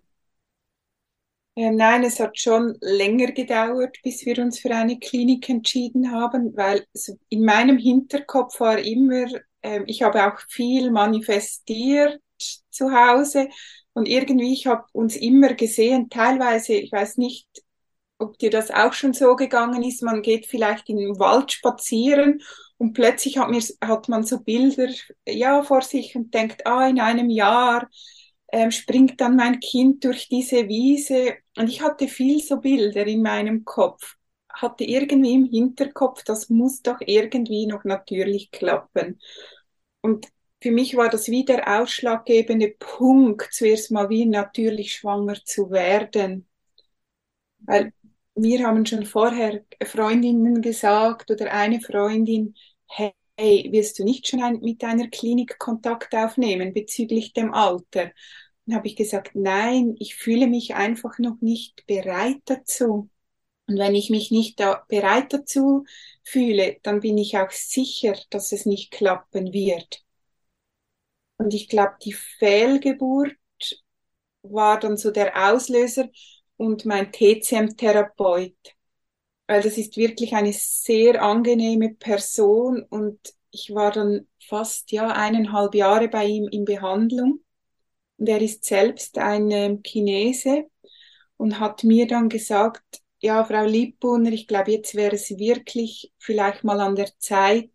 Ja, 1.59 1.71
nein, 1.71 2.03
es 2.03 2.19
hat 2.19 2.37
schon 2.39 2.77
länger 2.81 3.31
gedauert, 3.31 3.97
bis 4.03 4.25
wir 4.27 4.37
uns 4.37 4.59
für 4.59 4.69
eine 4.75 4.99
Klinik 4.99 5.49
entschieden 5.49 6.11
haben, 6.11 6.55
weil 6.55 6.85
in 7.29 7.43
meinem 7.43 7.77
Hinterkopf 7.79 8.59
war 8.59 8.77
immer, 8.77 9.25
äh, 9.63 9.81
ich 9.87 10.03
habe 10.03 10.27
auch 10.27 10.39
viel 10.49 10.91
manifestiert 10.91 12.19
zu 12.69 12.91
Hause 12.91 13.49
und 13.93 14.07
irgendwie, 14.07 14.53
ich 14.53 14.67
habe 14.67 14.85
uns 14.93 15.15
immer 15.15 15.55
gesehen, 15.55 16.09
teilweise, 16.11 16.73
ich 16.73 16.91
weiß 16.91 17.17
nicht, 17.17 17.47
ob 18.19 18.37
dir 18.39 18.51
das 18.51 18.71
auch 18.71 18.93
schon 18.93 19.13
so 19.13 19.35
gegangen 19.35 19.83
ist, 19.83 20.03
man 20.03 20.21
geht 20.21 20.45
vielleicht 20.47 20.89
in 20.89 20.97
den 20.97 21.19
Wald 21.19 21.51
spazieren 21.51 22.41
und 22.77 22.93
plötzlich 22.93 23.39
hat, 23.39 23.49
mir, 23.49 23.61
hat 23.81 24.09
man 24.09 24.23
so 24.23 24.41
Bilder 24.41 24.89
ja, 25.27 25.63
vor 25.63 25.81
sich 25.81 26.15
und 26.15 26.33
denkt, 26.35 26.67
ah, 26.67 26.87
in 26.87 26.99
einem 26.99 27.29
Jahr 27.31 27.89
ähm, 28.51 28.71
springt 28.71 29.19
dann 29.21 29.35
mein 29.35 29.59
Kind 29.59 30.03
durch 30.03 30.29
diese 30.29 30.67
Wiese. 30.67 31.35
Und 31.57 31.69
ich 31.69 31.81
hatte 31.81 32.07
viel 32.07 32.41
so 32.41 32.57
Bilder 32.59 33.05
in 33.07 33.21
meinem 33.21 33.65
Kopf, 33.65 34.15
hatte 34.49 34.83
irgendwie 34.85 35.33
im 35.33 35.45
Hinterkopf, 35.45 36.23
das 36.23 36.49
muss 36.49 36.81
doch 36.81 36.97
irgendwie 37.01 37.67
noch 37.67 37.83
natürlich 37.83 38.51
klappen. 38.51 39.19
Und 40.01 40.27
für 40.61 40.71
mich 40.71 40.95
war 40.97 41.09
das 41.09 41.27
wie 41.29 41.45
der 41.45 41.81
ausschlaggebende 41.81 42.75
Punkt, 42.79 43.49
zuerst 43.53 43.91
mal 43.91 44.09
wie 44.09 44.25
natürlich 44.25 44.93
schwanger 44.93 45.35
zu 45.45 45.71
werden. 45.71 46.47
Weil 47.59 47.93
wir 48.35 48.65
haben 48.67 48.85
schon 48.85 49.05
vorher 49.05 49.63
Freundinnen 49.83 50.61
gesagt 50.61 51.31
oder 51.31 51.51
eine 51.51 51.81
Freundin, 51.81 52.55
hey, 52.87 53.13
willst 53.37 53.99
du 53.99 54.03
nicht 54.03 54.27
schon 54.27 54.41
ein, 54.41 54.59
mit 54.61 54.83
einer 54.83 55.07
Klinik 55.09 55.59
Kontakt 55.59 56.13
aufnehmen 56.15 56.73
bezüglich 56.73 57.33
dem 57.33 57.53
Alter? 57.53 58.11
Dann 58.65 58.75
habe 58.75 58.87
ich 58.87 58.95
gesagt, 58.95 59.31
nein, 59.35 59.95
ich 59.99 60.15
fühle 60.15 60.47
mich 60.47 60.75
einfach 60.75 61.19
noch 61.19 61.39
nicht 61.41 61.85
bereit 61.87 62.41
dazu. 62.45 63.09
Und 63.67 63.77
wenn 63.77 63.95
ich 63.95 64.09
mich 64.09 64.31
nicht 64.31 64.59
da 64.59 64.85
bereit 64.87 65.33
dazu 65.33 65.85
fühle, 66.23 66.77
dann 66.83 67.01
bin 67.01 67.17
ich 67.17 67.37
auch 67.37 67.51
sicher, 67.51 68.15
dass 68.29 68.51
es 68.51 68.65
nicht 68.65 68.91
klappen 68.91 69.53
wird. 69.53 70.03
Und 71.37 71.53
ich 71.53 71.67
glaube, 71.69 71.95
die 72.03 72.13
Fehlgeburt 72.13 73.35
war 74.41 74.79
dann 74.79 74.97
so 74.97 75.11
der 75.11 75.51
Auslöser 75.53 76.09
und 76.57 76.85
mein 76.85 77.11
TCM-Therapeut. 77.11 78.76
Weil 79.47 79.61
das 79.61 79.77
ist 79.77 79.97
wirklich 79.97 80.33
eine 80.35 80.53
sehr 80.53 81.21
angenehme 81.21 81.93
Person 81.95 82.83
und 82.83 83.19
ich 83.51 83.73
war 83.73 83.91
dann 83.91 84.27
fast 84.45 84.91
ja 84.91 85.07
eineinhalb 85.07 85.73
Jahre 85.73 86.09
bei 86.09 86.25
ihm 86.25 86.47
in 86.49 86.65
Behandlung. 86.65 87.43
Und 88.17 88.29
er 88.29 88.41
ist 88.41 88.65
selbst 88.65 89.17
ein 89.17 89.51
ähm, 89.51 89.81
Chinese 89.83 90.65
und 91.37 91.59
hat 91.59 91.83
mir 91.83 92.07
dann 92.07 92.29
gesagt, 92.29 92.83
ja, 93.19 93.43
Frau 93.45 93.65
Liebbrunner, 93.65 94.31
ich 94.31 94.47
glaube, 94.47 94.71
jetzt 94.71 94.95
wäre 94.95 95.15
es 95.15 95.29
wirklich 95.37 96.11
vielleicht 96.19 96.63
mal 96.63 96.79
an 96.81 96.95
der 96.95 97.09
Zeit, 97.19 97.71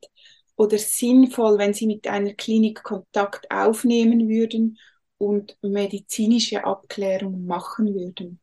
oder 0.56 0.78
sinnvoll, 0.78 1.58
wenn 1.58 1.74
Sie 1.74 1.86
mit 1.86 2.06
einer 2.06 2.34
Klinik 2.34 2.82
Kontakt 2.82 3.50
aufnehmen 3.50 4.28
würden 4.28 4.78
und 5.18 5.56
medizinische 5.62 6.64
Abklärung 6.64 7.46
machen 7.46 7.94
würden. 7.94 8.40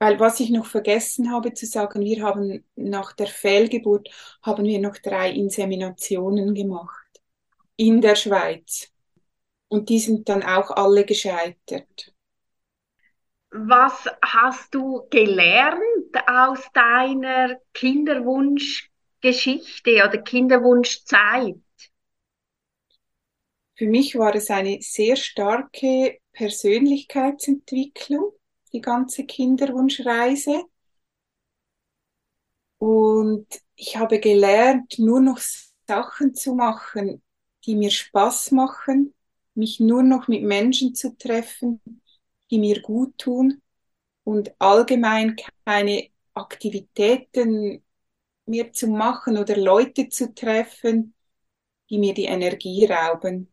Weil 0.00 0.18
was 0.18 0.40
ich 0.40 0.48
noch 0.48 0.64
vergessen 0.64 1.30
habe 1.30 1.52
zu 1.52 1.66
sagen, 1.66 2.00
wir 2.00 2.22
haben 2.22 2.64
nach 2.74 3.12
der 3.12 3.26
Fehlgeburt 3.26 4.08
haben 4.42 4.64
wir 4.64 4.80
noch 4.80 4.96
drei 4.96 5.30
Inseminationen 5.30 6.54
gemacht 6.54 7.20
in 7.76 8.00
der 8.00 8.14
Schweiz. 8.14 8.90
Und 9.68 9.90
die 9.90 9.98
sind 9.98 10.30
dann 10.30 10.42
auch 10.42 10.70
alle 10.70 11.04
gescheitert. 11.04 12.14
Was 13.50 14.06
hast 14.24 14.74
du 14.74 15.06
gelernt 15.10 16.16
aus 16.26 16.60
deiner 16.72 17.56
Kinderwunsch 17.74 18.90
Geschichte 19.20 19.96
oder 19.96 20.18
Kinderwunschzeit? 20.18 21.60
Für 23.74 23.86
mich 23.86 24.16
war 24.16 24.34
es 24.34 24.50
eine 24.50 24.78
sehr 24.80 25.16
starke 25.16 26.20
Persönlichkeitsentwicklung, 26.32 28.32
die 28.72 28.80
ganze 28.80 29.24
Kinderwunschreise. 29.26 30.64
Und 32.78 33.46
ich 33.76 33.96
habe 33.96 34.20
gelernt, 34.20 34.98
nur 34.98 35.20
noch 35.20 35.38
Sachen 35.86 36.34
zu 36.34 36.54
machen, 36.54 37.22
die 37.64 37.74
mir 37.76 37.90
Spaß 37.90 38.52
machen, 38.52 39.14
mich 39.54 39.80
nur 39.80 40.02
noch 40.02 40.28
mit 40.28 40.42
Menschen 40.42 40.94
zu 40.94 41.16
treffen, 41.16 41.80
die 42.50 42.58
mir 42.58 42.80
gut 42.80 43.18
tun 43.18 43.60
und 44.24 44.52
allgemein 44.58 45.36
keine 45.66 46.08
Aktivitäten 46.34 47.82
mir 48.46 48.72
zu 48.72 48.88
machen 48.88 49.38
oder 49.38 49.56
Leute 49.56 50.08
zu 50.08 50.34
treffen, 50.34 51.14
die 51.90 51.98
mir 51.98 52.14
die 52.14 52.26
Energie 52.26 52.86
rauben. 52.86 53.52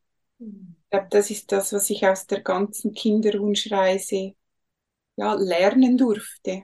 Ich 0.86 0.90
glaube, 0.92 1.08
das 1.12 1.30
ist 1.32 1.52
das, 1.52 1.74
was 1.74 1.90
ich 1.90 2.08
aus 2.08 2.28
der 2.28 2.42
ganzen 2.42 2.94
Kinderwunschreise 2.94 4.36
ja, 5.18 5.34
lernen 5.34 5.98
durfte. 5.98 6.64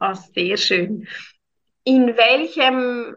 Oh, 0.00 0.14
sehr 0.34 0.56
schön. 0.56 1.08
In 1.84 2.16
welchem 2.16 3.16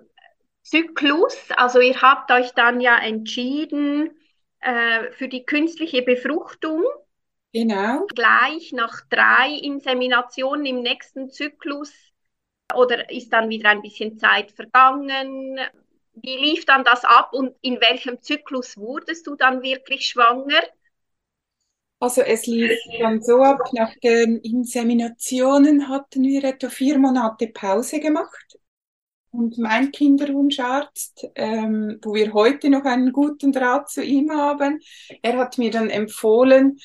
Zyklus, 0.64 1.38
also 1.56 1.80
ihr 1.80 2.02
habt 2.02 2.32
euch 2.32 2.52
dann 2.52 2.82
ja 2.82 2.98
entschieden 2.98 4.10
äh, 4.62 5.12
für 5.12 5.28
die 5.28 5.46
künstliche 5.46 6.02
Befruchtung. 6.02 6.84
Genau. 7.54 8.06
Gleich 8.08 8.72
nach 8.74 9.02
drei 9.10 9.52
Inseminationen 9.62 10.66
im 10.66 10.82
nächsten 10.82 11.30
Zyklus 11.30 11.94
oder 12.74 13.10
ist 13.12 13.30
dann 13.32 13.50
wieder 13.50 13.70
ein 13.70 13.82
bisschen 13.82 14.18
Zeit 14.18 14.52
vergangen? 14.52 15.60
Wie 16.14 16.38
lief 16.38 16.66
dann 16.66 16.84
das 16.84 17.06
ab 17.06 17.34
und 17.34 17.56
in 17.62 17.80
welchem 17.82 18.22
Zyklus 18.22 18.78
wurdest 18.78 19.28
du 19.28 19.36
dann 19.36 19.62
wirklich 19.62 20.08
schwanger? 20.08 20.62
Also 22.06 22.22
es 22.22 22.46
lief 22.46 22.78
dann 23.00 23.20
so 23.24 23.42
ab, 23.42 23.62
nach 23.74 23.92
den 23.96 24.38
Inseminationen 24.38 25.90
hatten 25.90 26.22
wir 26.22 26.44
etwa 26.44 26.70
vier 26.70 27.00
Monate 27.00 27.48
Pause 27.48 28.00
gemacht. 28.00 28.60
Und 29.32 29.58
mein 29.58 29.92
Kinderwunscharzt, 29.92 31.28
ähm, 31.34 31.98
wo 32.04 32.14
wir 32.14 32.32
heute 32.34 32.70
noch 32.70 32.86
einen 32.86 33.12
guten 33.12 33.52
Draht 33.52 33.90
zu 33.90 34.04
ihm 34.04 34.30
haben, 34.30 34.82
er 35.24 35.38
hat 35.38 35.58
mir 35.58 35.72
dann 35.72 35.90
empfohlen, 35.90 36.78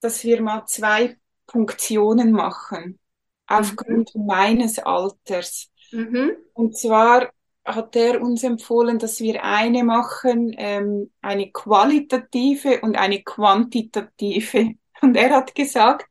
dass 0.00 0.24
wir 0.24 0.42
mal 0.42 0.66
zwei 0.66 1.18
Punktionen 1.46 2.32
machen 2.32 2.98
aufgrund 3.46 4.12
mhm. 4.16 4.26
meines 4.26 4.80
Alters. 4.80 5.70
Mhm. 5.92 6.32
Und 6.52 6.76
zwar 6.76 7.30
hat 7.64 7.96
er 7.96 8.20
uns 8.20 8.42
empfohlen, 8.42 8.98
dass 8.98 9.20
wir 9.20 9.42
eine 9.42 9.84
machen, 9.84 10.54
ähm, 10.56 11.10
eine 11.22 11.50
qualitative 11.50 12.80
und 12.82 12.96
eine 12.96 13.22
quantitative. 13.22 14.74
Und 15.00 15.16
er 15.16 15.30
hat 15.30 15.54
gesagt, 15.54 16.06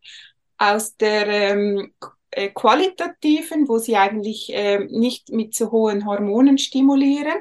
aus 0.57 0.95
der 0.97 1.27
ähm, 1.27 1.93
äh, 2.31 2.49
qualitativen, 2.49 3.67
wo 3.67 3.77
sie 3.79 3.95
eigentlich 3.97 4.53
äh, 4.53 4.79
nicht 4.85 5.29
mit 5.29 5.55
so 5.55 5.71
hohen 5.71 6.05
Hormonen 6.05 6.57
stimulieren, 6.57 7.37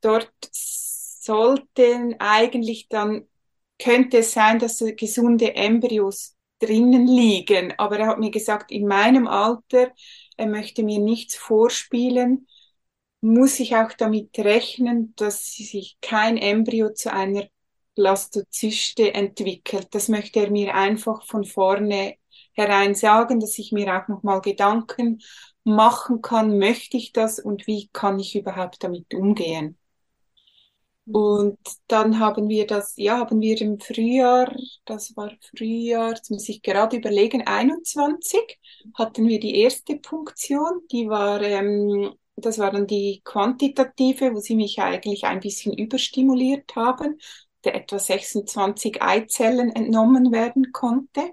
dort 0.00 0.32
sollten 0.50 2.16
eigentlich 2.18 2.88
dann, 2.88 3.26
könnte 3.78 4.18
es 4.18 4.32
sein, 4.32 4.58
dass 4.58 4.78
so 4.78 4.86
gesunde 4.94 5.54
Embryos 5.54 6.34
drinnen 6.58 7.06
liegen. 7.06 7.74
Aber 7.78 7.98
er 7.98 8.06
hat 8.08 8.18
mir 8.18 8.30
gesagt, 8.30 8.70
in 8.72 8.86
meinem 8.86 9.28
Alter, 9.28 9.92
er 10.36 10.46
möchte 10.46 10.82
mir 10.82 10.98
nichts 10.98 11.36
vorspielen, 11.36 12.46
muss 13.20 13.58
ich 13.60 13.76
auch 13.76 13.92
damit 13.92 14.38
rechnen, 14.38 15.14
dass 15.16 15.46
sich 15.46 15.98
kein 16.00 16.36
Embryo 16.36 16.92
zu 16.92 17.12
einer 17.12 17.46
Blastozyste 17.94 19.12
entwickelt. 19.12 19.88
Das 19.90 20.08
möchte 20.08 20.40
er 20.40 20.50
mir 20.50 20.74
einfach 20.74 21.24
von 21.26 21.44
vorne 21.44 22.14
herein 22.52 22.94
sagen, 22.94 23.40
dass 23.40 23.58
ich 23.58 23.72
mir 23.72 23.92
auch 23.96 24.08
nochmal 24.08 24.40
Gedanken 24.40 25.20
machen 25.64 26.22
kann, 26.22 26.58
möchte 26.58 26.96
ich 26.96 27.12
das 27.12 27.38
und 27.38 27.66
wie 27.66 27.88
kann 27.92 28.18
ich 28.18 28.36
überhaupt 28.36 28.82
damit 28.82 29.14
umgehen. 29.14 29.78
Und 31.10 31.58
dann 31.86 32.18
haben 32.18 32.48
wir 32.48 32.66
das, 32.66 32.94
ja, 32.96 33.18
haben 33.18 33.40
wir 33.40 33.58
im 33.62 33.80
Frühjahr, 33.80 34.54
das 34.84 35.16
war 35.16 35.32
Frühjahr, 35.56 36.10
jetzt 36.10 36.30
muss 36.30 36.48
ich 36.50 36.60
gerade 36.60 36.98
überlegen, 36.98 37.46
21 37.46 38.58
hatten 38.94 39.26
wir 39.26 39.40
die 39.40 39.56
erste 39.56 39.96
Punktion, 39.96 40.82
die 40.92 41.08
war, 41.08 41.40
ähm, 41.40 42.12
das 42.44 42.58
war 42.58 42.70
dann 42.70 42.86
die 42.86 43.20
quantitative, 43.24 44.34
wo 44.34 44.40
sie 44.40 44.56
mich 44.56 44.80
eigentlich 44.80 45.24
ein 45.24 45.40
bisschen 45.40 45.72
überstimuliert 45.76 46.74
haben, 46.76 47.18
der 47.64 47.74
etwa 47.74 47.98
26 47.98 49.02
Eizellen 49.02 49.70
entnommen 49.74 50.32
werden 50.32 50.72
konnte. 50.72 51.32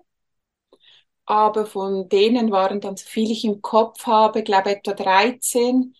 Aber 1.25 1.65
von 1.65 2.07
denen 2.09 2.51
waren 2.51 2.81
dann, 2.81 2.97
so 2.97 3.05
viel 3.05 3.31
ich 3.31 3.45
im 3.45 3.61
Kopf 3.61 4.05
habe, 4.05 4.43
glaube 4.43 4.71
etwa 4.71 4.93
13 4.93 5.95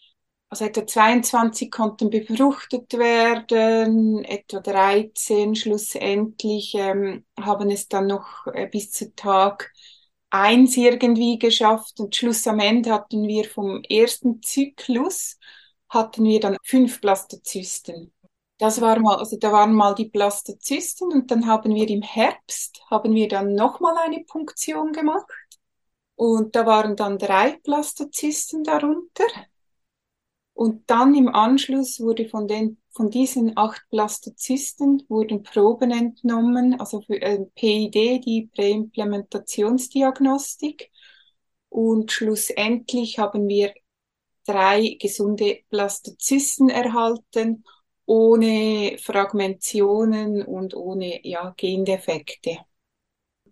also 0.49 0.65
etwa 0.65 0.87
22 0.87 1.71
konnten 1.71 2.09
befruchtet 2.09 2.93
werden, 2.93 4.23
etwa 4.23 4.59
13 4.61 5.55
schlussendlich 5.55 6.75
ähm, 6.75 7.25
haben 7.39 7.69
es 7.71 7.89
dann 7.89 8.07
noch 8.07 8.47
äh, 8.53 8.67
bis 8.67 8.91
zu 8.91 9.13
Tag 9.15 9.73
1 10.41 10.77
irgendwie 10.77 11.39
geschafft 11.39 11.99
und 11.99 12.15
Schluss 12.15 12.47
am 12.47 12.59
Ende 12.59 12.91
hatten 12.91 13.27
wir 13.27 13.45
vom 13.45 13.81
ersten 13.83 14.41
Zyklus 14.41 15.37
hatten 15.89 16.23
wir 16.25 16.39
dann 16.39 16.57
fünf 16.63 17.01
Blastozysten. 17.01 18.13
Das 18.57 18.81
war 18.81 18.99
mal, 18.99 19.17
also 19.17 19.37
da 19.37 19.51
waren 19.51 19.73
mal 19.73 19.95
die 19.95 20.09
Blastozysten 20.09 21.11
und 21.11 21.31
dann 21.31 21.45
haben 21.47 21.73
wir 21.75 21.89
im 21.89 22.01
Herbst, 22.01 22.81
haben 22.89 23.13
wir 23.13 23.27
dann 23.27 23.53
nochmal 23.53 23.97
eine 23.97 24.23
Punktion 24.23 24.93
gemacht 24.93 25.25
und 26.15 26.55
da 26.55 26.65
waren 26.65 26.95
dann 26.95 27.17
drei 27.17 27.57
Blastozysten 27.63 28.63
darunter. 28.63 29.25
Und 30.55 30.89
dann 30.89 31.13
im 31.15 31.27
Anschluss 31.27 31.99
wurde 31.99 32.27
von 32.29 32.47
den, 32.47 32.77
von 32.89 33.09
diesen 33.11 33.57
acht 33.57 33.81
Blastozysten 33.89 35.03
wurden 35.09 35.43
Proben 35.43 35.91
entnommen, 35.91 36.79
also 36.79 37.01
für 37.01 37.21
äh, 37.21 37.45
PID, 37.55 38.23
die 38.25 38.49
Präimplementationsdiagnostik. 38.55 40.91
Und 41.67 42.13
schlussendlich 42.13 43.19
haben 43.19 43.49
wir 43.49 43.73
drei 44.45 44.95
gesunde 44.97 45.59
Blastozysten 45.69 46.69
erhalten, 46.69 47.65
ohne 48.05 48.97
Fragmentationen 49.03 50.41
und 50.41 50.73
ohne 50.73 51.19
ja, 51.27 51.53
Gendefekte. 51.57 52.59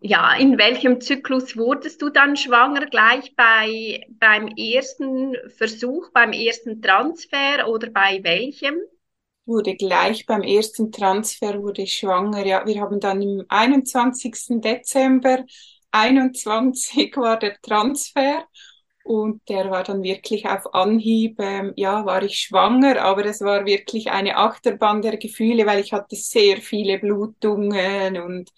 Ja, 0.05 0.35
in 0.35 0.57
welchem 0.57 0.99
Zyklus 0.99 1.55
wurdest 1.55 2.01
du 2.01 2.09
dann 2.09 2.35
schwanger? 2.35 2.87
Gleich 2.87 3.33
bei, 3.37 4.05
beim 4.19 4.49
ersten 4.49 5.33
Versuch, 5.55 6.11
beim 6.11 6.33
ersten 6.33 6.81
Transfer 6.81 7.69
oder 7.69 7.89
bei 7.89 8.19
welchem? 8.21 8.75
Wurde 9.45 9.77
gleich 9.77 10.25
beim 10.25 10.41
ersten 10.41 10.91
Transfer 10.91 11.61
wurde 11.61 11.83
ich 11.83 11.93
schwanger. 11.93 12.45
Ja, 12.45 12.65
wir 12.65 12.81
haben 12.81 12.99
dann 12.99 13.21
im 13.21 13.45
21. 13.47 14.59
Dezember 14.59 15.45
21 15.91 17.15
war 17.15 17.39
der 17.39 17.55
Transfer 17.61 18.43
und 19.05 19.41
der 19.47 19.71
war 19.71 19.83
dann 19.83 20.03
wirklich 20.03 20.45
auf 20.45 20.73
Anhieb, 20.73 21.39
ähm, 21.39 21.71
ja, 21.77 22.05
war 22.05 22.23
ich 22.23 22.39
schwanger, 22.39 23.01
aber 23.01 23.23
es 23.25 23.39
war 23.39 23.65
wirklich 23.65 24.11
eine 24.11 24.35
Achterbahn 24.35 25.01
der 25.01 25.15
Gefühle, 25.15 25.65
weil 25.65 25.79
ich 25.79 25.93
hatte 25.93 26.17
sehr 26.17 26.57
viele 26.57 26.99
Blutungen 26.99 28.17
und 28.17 28.51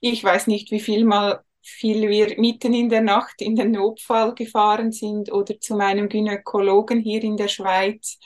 ich 0.00 0.22
weiß 0.24 0.46
nicht, 0.46 0.70
wie 0.70 0.80
viel 0.80 1.04
mal 1.04 1.42
viel 1.62 2.08
wir 2.08 2.38
mitten 2.40 2.72
in 2.74 2.88
der 2.88 3.00
Nacht 3.02 3.40
in 3.42 3.56
den 3.56 3.72
Notfall 3.72 4.34
gefahren 4.34 4.92
sind 4.92 5.30
oder 5.32 5.60
zu 5.60 5.76
meinem 5.76 6.08
Gynäkologen 6.08 7.00
hier 7.00 7.22
in 7.22 7.36
der 7.36 7.48
Schweiz. 7.48 8.18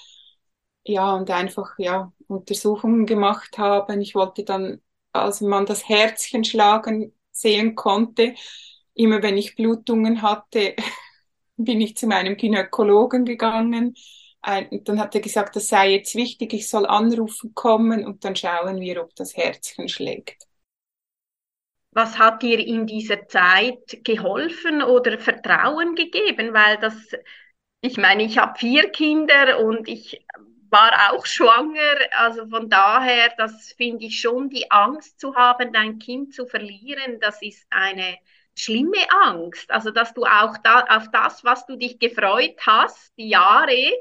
Ja, 0.85 1.15
und 1.15 1.31
einfach, 1.31 1.75
ja, 1.79 2.13
Untersuchungen 2.27 3.07
gemacht 3.07 3.59
haben. 3.59 4.01
Ich 4.01 4.15
wollte 4.15 4.45
dann, 4.45 4.81
als 5.13 5.41
man 5.41 5.67
das 5.67 5.89
Herzchen 5.89 6.45
schlagen 6.45 7.15
sehen 7.31 7.75
konnte, 7.77 8.35
immer 8.95 9.23
wenn 9.23 9.39
ich 9.39 9.55
Blutungen 9.57 10.23
hatte, 10.23 10.75
bin 11.57 11.81
ich 11.81 11.97
zu 11.97 12.07
meinem 12.07 12.37
Gynäkologen 12.37 13.25
gegangen. 13.25 13.95
Und 14.71 14.89
dann 14.89 14.99
hat 15.01 15.15
er 15.15 15.21
gesagt, 15.21 15.55
das 15.57 15.69
sei 15.69 15.93
jetzt 15.93 16.15
wichtig, 16.17 16.53
ich 16.53 16.69
soll 16.69 16.87
anrufen 16.87 17.55
kommen 17.55 18.05
und 18.05 18.25
dann 18.25 18.35
schauen 18.37 18.81
wir, 18.81 19.03
ob 19.03 19.15
das 19.15 19.37
Herzchen 19.37 19.89
schlägt. 19.89 20.47
Was 21.93 22.19
hat 22.19 22.43
dir 22.43 22.59
in 22.59 22.87
dieser 22.87 23.29
Zeit 23.29 23.99
geholfen 24.05 24.83
oder 24.83 25.19
Vertrauen 25.19 25.95
gegeben? 25.95 26.55
Weil 26.55 26.79
das, 26.79 26.95
ich 27.83 27.97
meine, 27.99 28.25
ich 28.25 28.39
habe 28.39 28.59
vier 28.59 28.91
Kinder 28.91 29.61
und 29.61 29.89
ich 29.89 30.25
war 30.71 31.13
auch 31.13 31.27
schwanger. 31.27 31.97
Also 32.13 32.47
von 32.49 32.71
daher, 32.71 33.33
das 33.37 33.73
finde 33.73 34.07
ich 34.07 34.21
schon, 34.21 34.49
die 34.49 34.71
Angst 34.71 35.21
zu 35.21 35.35
haben, 35.37 35.73
dein 35.73 35.99
Kind 35.99 36.35
zu 36.35 36.47
verlieren, 36.47 37.21
das 37.21 37.43
ist 37.43 37.67
eine 37.71 38.19
schlimme 38.57 38.99
Angst. 39.25 39.71
Also 39.71 39.91
dass 39.91 40.15
du 40.15 40.25
auch 40.25 40.57
da, 40.65 40.85
auf 40.89 41.11
das, 41.13 41.45
was 41.45 41.67
du 41.67 41.77
dich 41.77 41.99
gefreut 41.99 42.57
hast, 42.67 43.13
die 43.19 43.29
Jahre, 43.29 43.93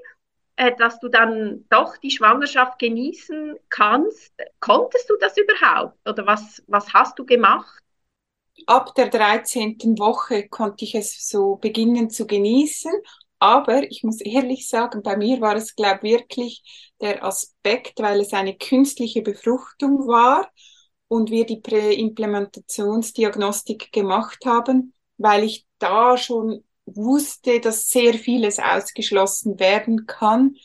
äh, 0.62 0.76
dass 0.78 1.00
du 1.00 1.10
dann 1.10 1.66
doch 1.70 1.98
die 1.98 2.12
Schwangerschaft 2.12 2.78
genießen 2.78 3.58
kannst. 3.70 4.32
Konntest 4.60 5.10
du 5.10 5.16
das 5.20 5.36
überhaupt? 5.36 5.98
Oder 6.08 6.28
was, 6.28 6.62
was 6.68 6.94
hast 6.94 7.18
du 7.18 7.26
gemacht? 7.26 7.80
ab 8.68 8.94
der 8.96 9.10
13. 9.10 9.98
Woche 9.98 10.48
konnte 10.48 10.86
ich 10.86 10.94
es 10.94 11.28
so 11.28 11.56
beginnen 11.56 12.12
zu 12.12 12.28
genießen. 12.28 12.92
Aber 13.40 13.82
ich 13.90 14.04
muss 14.04 14.22
ehrlich 14.22 14.70
sagen, 14.70 15.02
bei 15.02 15.18
mir 15.18 15.42
war 15.42 15.56
es, 15.56 15.76
glaube 15.76 16.02
ich, 16.04 16.12
wirklich 16.12 16.62
der 17.02 17.24
Aspekt, 17.24 18.00
weil 18.00 18.20
es 18.20 18.34
eine 18.34 18.56
künstliche 18.56 19.24
Befruchtung 19.24 20.06
war 20.08 20.52
und 21.08 21.32
wir 21.32 21.48
die 21.48 21.60
Präimplementationsdiagnostik 21.60 23.92
gemacht 23.92 24.46
haben, 24.46 24.94
weil 25.18 25.44
ich 25.44 25.66
da 25.80 26.18
schon 26.18 26.64
wusste, 26.86 27.60
dass 27.60 27.90
sehr 27.90 28.14
vieles 28.14 28.60
ausgeschlossen 28.60 29.60
werden 29.60 30.06
kann 30.08 30.56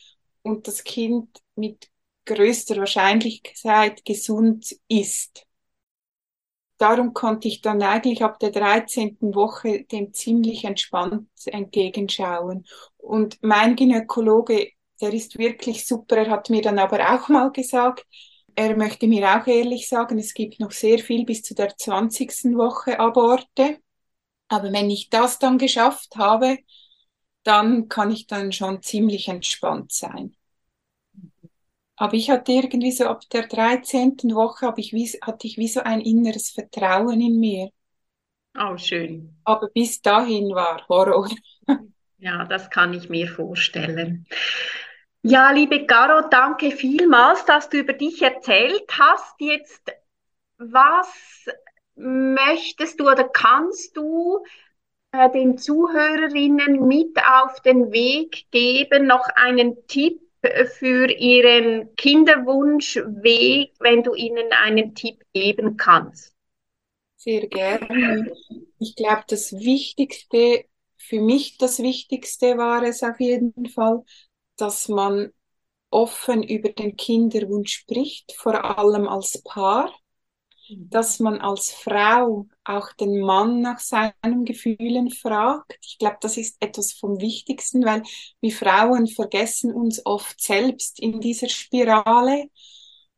und 0.43 0.67
das 0.67 0.85
Kind 0.85 1.29
mit 1.55 1.91
größter 2.25 2.77
Wahrscheinlichkeit 2.77 4.05
gesund 4.05 4.77
ist 4.89 5.47
darum 6.79 7.15
konnte 7.15 7.49
ich 7.49 7.61
dann 7.61 7.83
eigentlich 7.83 8.23
ab 8.23 8.39
der 8.39 8.51
13. 8.51 9.17
Woche 9.21 9.85
dem 9.85 10.13
ziemlich 10.13 10.65
entspannt 10.65 11.29
entgegenschauen. 11.47 12.67
Und 12.97 13.39
mein 13.43 13.77
Gynäkologe, 13.77 14.71
der 15.01 15.13
ist 15.13 15.39
wirklich 15.39 15.87
super. 15.87 16.17
Er 16.17 16.31
hat 16.31 16.51
mir 16.51 16.63
dann 16.63 16.79
aber 16.79 17.15
auch 17.15 17.29
mal 17.29 17.51
gesagt, 17.51 18.05
er 18.55 18.77
möchte 18.77 19.07
mir 19.07 19.29
auch 19.29 19.47
ehrlich 19.47 19.89
sagen, 19.89 20.19
es 20.19 20.33
gibt 20.33 20.61
noch 20.61 20.71
sehr 20.73 20.99
viel 20.99 21.25
bis 21.25 21.43
zu 21.43 21.55
der 21.55 21.77
20. 21.77 22.57
Woche 22.57 22.99
Aborte. 22.99 23.79
Aber 24.49 24.73
wenn 24.73 24.91
ich 24.91 25.09
das 25.11 25.39
dann 25.39 25.59
geschafft 25.59 26.17
habe, 26.17 26.59
dann 27.45 27.89
kann 27.89 28.11
ich 28.13 28.27
dann 28.29 28.53
schon 28.53 28.83
ziemlich 28.83 29.29
entspannt 29.29 29.93
sein. 29.93 30.37
Aber 31.97 32.15
ich 32.15 32.31
hatte 32.31 32.53
irgendwie 32.53 32.91
so 32.91 33.05
ab 33.05 33.29
der 33.35 33.47
13. 33.49 34.35
Woche 34.35 34.73
ich 34.79 34.95
wie, 34.95 35.07
hatte 35.21 35.47
ich 35.47 35.59
wie 35.59 35.69
so 35.69 35.81
ein 35.81 36.01
inneres 36.01 36.49
Vertrauen 36.49 37.21
in 37.21 37.39
mir. 37.39 37.71
Oh, 38.59 38.77
schön. 38.77 39.37
Aber 39.45 39.69
bis 39.69 40.03
dahin 40.03 40.51
war 40.55 40.87
Horror. 40.89 41.29
Ja, 42.19 42.45
das 42.45 42.71
kann 42.71 42.93
ich 42.95 43.09
mir 43.09 43.29
vorstellen. 43.29 44.27
Ja, 45.23 45.51
liebe 45.53 45.87
Caro, 45.87 46.29
danke 46.31 46.71
vielmals, 46.73 47.45
dass 47.47 47.69
du 47.71 47.79
über 47.79 47.93
dich 47.95 48.23
erzählt 48.23 48.85
hast. 48.99 49.35
Jetzt, 49.41 49.93
was 50.59 51.09
möchtest 51.97 53.01
du 53.01 53.11
oder 53.11 53.25
kannst 53.29 53.97
du 53.97 54.45
äh, 55.13 55.31
den 55.31 55.59
Zuhörerinnen 55.59 56.87
mit 56.87 57.19
auf 57.27 57.61
den 57.63 57.93
Weg 57.93 58.47
geben, 58.51 59.07
noch 59.07 59.29
einen 59.35 59.87
Tipp 59.89 60.21
für 60.79 61.11
Ihren 61.11 61.95
Kinderwunschweg, 61.97 63.73
wenn 63.81 64.03
du 64.05 64.15
ihnen 64.15 64.53
einen 64.53 64.95
Tipp 64.95 65.25
geben 65.33 65.77
kannst? 65.77 66.35
Sehr 67.17 67.47
gerne. 67.49 68.33
Ich 68.79 68.95
glaube, 68.95 69.25
das 69.29 69.53
Wichtigste, 69.53 70.65
für 70.97 71.21
mich 71.21 71.59
das 71.59 71.79
Wichtigste 71.81 72.57
war 72.59 72.83
es 72.83 73.03
auf 73.03 73.19
jeden 73.21 73.67
Fall, 73.69 74.05
dass 74.57 74.89
man 74.89 75.33
offen 75.91 76.43
über 76.43 76.71
den 76.71 76.97
Kinderwunsch 76.97 77.73
spricht, 77.75 78.33
vor 78.33 78.65
allem 78.79 79.09
als 79.09 79.43
Paar 79.43 79.93
dass 80.71 81.21
man 81.21 81.41
als 81.41 81.71
Frau 81.73 82.47
auch 82.65 82.93
den 82.95 83.21
Mann 83.21 83.61
nach 83.61 83.79
seinen 83.79 84.45
Gefühlen 84.45 85.11
fragt. 85.11 85.79
Ich 85.83 85.99
glaube, 85.99 86.19
das 86.21 86.37
ist 86.37 86.57
etwas 86.61 86.93
vom 86.93 87.21
Wichtigsten, 87.21 87.85
weil 87.85 88.03
wir 88.41 88.53
Frauen 88.53 89.07
vergessen 89.07 89.73
uns 89.73 90.05
oft 90.05 90.41
selbst 90.41 91.01
in 91.01 91.21
dieser 91.21 91.49
Spirale 91.49 92.47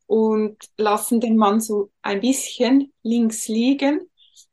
und 0.07 0.57
lassen 0.77 1.19
den 1.21 1.37
Mann 1.37 1.61
so 1.61 1.91
ein 2.01 2.21
bisschen 2.21 2.93
links 3.03 3.47
liegen. 3.47 4.09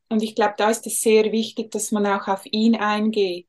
Und 0.08 0.22
ich 0.22 0.34
glaube, 0.34 0.54
da 0.56 0.70
ist 0.70 0.86
es 0.86 1.00
sehr 1.00 1.32
wichtig, 1.32 1.70
dass 1.70 1.90
man 1.92 2.06
auch 2.06 2.28
auf 2.28 2.46
ihn 2.46 2.76
eingeht, 2.76 3.48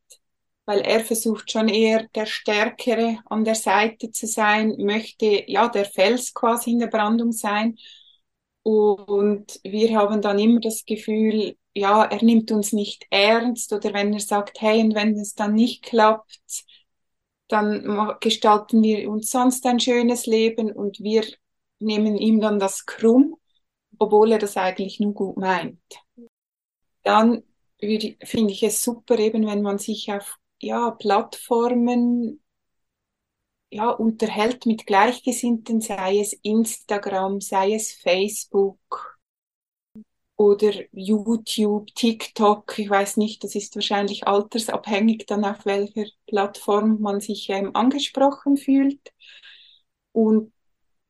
weil 0.66 0.82
er 0.82 1.02
versucht 1.02 1.52
schon 1.52 1.70
eher 1.70 2.08
der 2.16 2.26
Stärkere 2.26 3.20
an 3.26 3.44
der 3.44 3.56
Seite 3.56 4.12
zu 4.12 4.26
sein, 4.28 4.76
möchte 4.80 5.44
ja 5.48 5.70
der 5.70 5.86
Fels 5.86 6.34
quasi 6.34 6.72
in 6.72 6.80
der 6.80 6.88
Brandung 6.88 7.32
sein 7.32 7.78
und 8.68 9.62
wir 9.64 9.98
haben 9.98 10.22
dann 10.22 10.38
immer 10.40 10.60
das 10.60 10.84
Gefühl, 10.84 11.56
ja, 11.74 12.04
er 12.04 12.22
nimmt 12.22 12.52
uns 12.52 12.74
nicht 12.74 13.06
ernst 13.10 13.72
oder 13.72 13.94
wenn 13.94 14.12
er 14.14 14.20
sagt, 14.20 14.60
hey, 14.60 14.82
und 14.82 14.94
wenn 14.94 15.18
es 15.18 15.36
dann 15.36 15.54
nicht 15.54 15.84
klappt, 15.84 16.66
dann 17.48 18.18
gestalten 18.20 18.84
wir 18.84 19.10
uns 19.10 19.30
sonst 19.30 19.66
ein 19.66 19.80
schönes 19.80 20.26
Leben 20.26 20.74
und 20.74 21.00
wir 21.00 21.24
nehmen 21.80 22.18
ihm 22.18 22.42
dann 22.42 22.60
das 22.60 22.86
krumm, 22.86 23.38
obwohl 24.00 24.34
er 24.34 24.40
das 24.40 24.58
eigentlich 24.58 25.00
nur 25.00 25.14
gut 25.14 25.38
meint. 25.38 25.80
Dann 27.04 27.44
finde 27.80 28.52
ich 28.52 28.64
es 28.64 28.84
super 28.84 29.18
eben, 29.18 29.48
wenn 29.48 29.62
man 29.62 29.78
sich 29.78 30.12
auf 30.12 30.36
ja, 30.60 30.92
Plattformen 30.92 32.42
ja, 33.70 33.90
unterhält 33.90 34.66
mit 34.66 34.86
Gleichgesinnten, 34.86 35.82
sei 35.82 36.20
es 36.20 36.34
Instagram, 36.34 37.42
sei 37.42 37.74
es 37.74 37.92
Facebook 37.94 39.18
oder 40.38 40.72
YouTube, 40.92 41.94
TikTok, 41.96 42.78
ich 42.78 42.90
weiß 42.90 43.18
nicht, 43.18 43.44
das 43.44 43.56
ist 43.56 43.76
wahrscheinlich 43.76 44.28
altersabhängig 44.28 45.26
dann 45.26 45.44
auf 45.44 45.66
welcher 45.66 46.06
Plattform 46.28 47.02
man 47.02 47.20
sich 47.20 47.50
ähm, 47.50 47.76
angesprochen 47.76 48.56
fühlt. 48.56 49.02
Und 50.12 50.54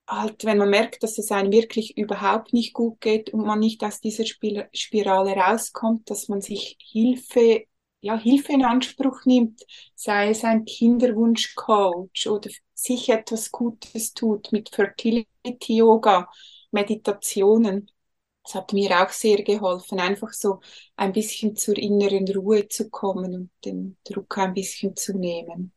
halt, 0.07 0.45
wenn 0.45 0.57
man 0.57 0.69
merkt, 0.69 1.03
dass 1.03 1.17
es 1.17 1.31
einem 1.31 1.51
wirklich 1.51 1.97
überhaupt 1.97 2.53
nicht 2.53 2.73
gut 2.73 3.01
geht 3.01 3.31
und 3.31 3.45
man 3.45 3.59
nicht 3.59 3.83
aus 3.83 3.99
dieser 3.99 4.23
Spirale 4.25 5.33
rauskommt, 5.33 6.09
dass 6.09 6.29
man 6.29 6.41
sich 6.41 6.77
Hilfe 6.79 7.65
ja, 8.01 8.17
Hilfe 8.17 8.53
in 8.53 8.63
Anspruch 8.63 9.25
nimmt, 9.25 9.63
sei 9.95 10.29
es 10.29 10.43
ein 10.43 10.65
Kinderwunschcoach 10.65 12.27
oder 12.29 12.49
sich 12.73 13.09
etwas 13.09 13.51
Gutes 13.51 14.13
tut 14.13 14.51
mit 14.51 14.69
Fertility 14.69 15.27
Yoga, 15.77 16.29
Meditationen. 16.71 17.91
Das 18.43 18.55
hat 18.55 18.73
mir 18.73 19.01
auch 19.03 19.09
sehr 19.09 19.43
geholfen, 19.43 19.99
einfach 19.99 20.31
so 20.33 20.61
ein 20.95 21.11
bisschen 21.13 21.55
zur 21.55 21.77
inneren 21.77 22.27
Ruhe 22.29 22.67
zu 22.69 22.89
kommen 22.89 23.33
und 23.35 23.51
den 23.65 23.97
Druck 24.05 24.37
ein 24.37 24.53
bisschen 24.53 24.95
zu 24.95 25.17
nehmen. 25.17 25.73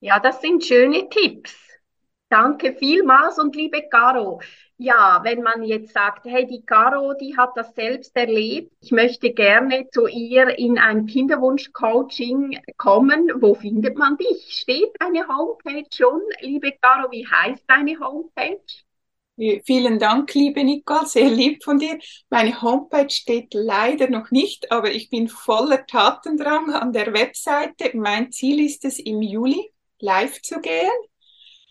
Ja, 0.00 0.20
das 0.20 0.40
sind 0.40 0.64
schöne 0.64 1.08
Tipps. 1.08 1.52
Danke 2.34 2.74
vielmals 2.74 3.38
und 3.38 3.54
liebe 3.54 3.82
Caro. 3.88 4.40
Ja, 4.76 5.20
wenn 5.22 5.42
man 5.42 5.62
jetzt 5.62 5.92
sagt, 5.92 6.26
hey, 6.26 6.44
die 6.44 6.62
Caro, 6.66 7.14
die 7.14 7.36
hat 7.36 7.50
das 7.54 7.72
selbst 7.76 8.16
erlebt, 8.16 8.72
ich 8.80 8.90
möchte 8.90 9.32
gerne 9.32 9.88
zu 9.92 10.08
ihr 10.08 10.58
in 10.58 10.76
ein 10.76 11.06
Kinderwunsch-Coaching 11.06 12.58
kommen, 12.76 13.30
wo 13.36 13.54
findet 13.54 13.96
man 13.96 14.16
dich? 14.16 14.48
Steht 14.48 14.90
deine 14.98 15.28
Homepage 15.28 15.86
schon? 15.94 16.22
Liebe 16.40 16.72
Caro, 16.82 17.08
wie 17.12 17.24
heißt 17.24 17.62
deine 17.68 18.00
Homepage? 18.00 18.58
Vielen 19.64 20.00
Dank, 20.00 20.34
liebe 20.34 20.64
Nicole, 20.64 21.06
sehr 21.06 21.30
lieb 21.30 21.62
von 21.62 21.78
dir. 21.78 22.00
Meine 22.30 22.60
Homepage 22.60 23.10
steht 23.10 23.54
leider 23.54 24.10
noch 24.10 24.32
nicht, 24.32 24.72
aber 24.72 24.90
ich 24.90 25.08
bin 25.08 25.28
voller 25.28 25.86
Tatendrang 25.86 26.70
an 26.74 26.92
der 26.92 27.14
Webseite. 27.14 27.96
Mein 27.96 28.32
Ziel 28.32 28.66
ist 28.66 28.84
es, 28.84 28.98
im 28.98 29.22
Juli 29.22 29.70
live 30.00 30.42
zu 30.42 30.60
gehen. 30.60 30.90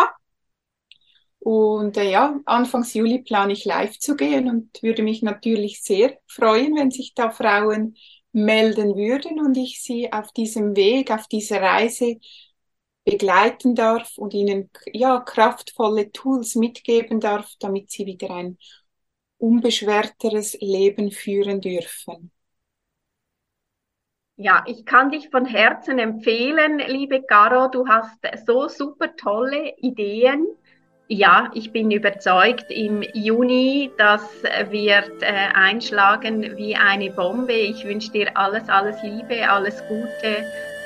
Und 1.40 1.98
äh, 1.98 2.12
ja, 2.12 2.40
Anfangs 2.46 2.94
Juli 2.96 3.22
plane 3.22 3.54
ich 3.54 3.66
live 3.66 4.00
zu 4.00 4.16
gehen 4.16 4.50
und 4.50 4.82
würde 4.82 5.04
mich 5.04 5.22
natürlich 5.22 5.84
sehr 5.84 6.18
freuen, 6.28 6.76
wenn 6.76 6.90
sich 6.90 7.14
da 7.14 7.30
Frauen 7.32 7.96
melden 8.32 8.96
würden 8.96 9.40
und 9.40 9.56
ich 9.56 9.84
sie 9.84 10.12
auf 10.12 10.32
diesem 10.32 10.76
Weg, 10.76 11.12
auf 11.12 11.28
dieser 11.28 11.62
Reise 11.62 12.18
begleiten 13.06 13.76
darf 13.76 14.18
und 14.18 14.34
ihnen 14.34 14.72
ja 14.94 15.20
kraftvolle 15.20 16.12
Tools 16.12 16.56
mitgeben 16.56 17.20
darf, 17.20 17.52
damit 17.60 17.92
sie 17.92 18.08
wieder 18.08 18.32
ein 18.32 18.58
unbeschwerteres 19.38 20.58
Leben 20.62 21.12
führen 21.12 21.62
dürfen. 21.62 22.33
Ja, 24.36 24.64
ich 24.66 24.86
kann 24.86 25.12
dich 25.12 25.30
von 25.30 25.46
Herzen 25.46 26.00
empfehlen, 26.00 26.80
liebe 26.80 27.22
Caro. 27.22 27.68
Du 27.68 27.88
hast 27.88 28.18
so 28.48 28.68
super 28.68 29.16
tolle 29.16 29.74
Ideen. 29.78 30.48
Ja, 31.08 31.52
ich 31.54 31.72
bin 31.72 31.92
überzeugt, 31.92 32.66
im 32.70 33.04
Juni, 33.14 33.92
das 33.98 34.24
wird 34.72 35.22
äh, 35.22 35.50
einschlagen 35.54 36.58
wie 36.58 36.76
eine 36.76 37.12
Bombe. 37.12 37.54
Ich 37.54 37.86
wünsche 37.86 38.12
dir 38.12 38.36
alles, 38.36 38.68
alles 38.70 39.04
Liebe, 39.04 39.48
alles 39.48 39.84
Gute 39.88 40.44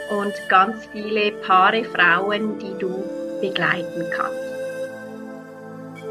und 0.10 0.34
ganz 0.50 0.86
viele 0.88 1.32
Paare 1.32 1.86
Frauen, 1.86 2.60
die 2.60 2.78
du 2.80 3.02
begleiten 3.40 4.04
kannst. 4.14 4.47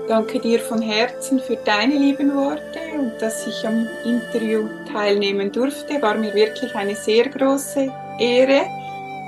Danke 0.08 0.38
dir 0.38 0.60
von 0.60 0.80
Herzen 0.80 1.40
für 1.40 1.56
deine 1.56 1.94
lieben 1.94 2.32
Worte 2.32 2.78
und 2.96 3.20
dass 3.20 3.44
ich 3.44 3.66
am 3.66 3.88
Interview 4.04 4.68
teilnehmen 4.92 5.50
durfte. 5.50 6.00
War 6.00 6.14
mir 6.14 6.32
wirklich 6.32 6.72
eine 6.76 6.94
sehr 6.94 7.28
große 7.28 7.92
Ehre. 8.20 8.62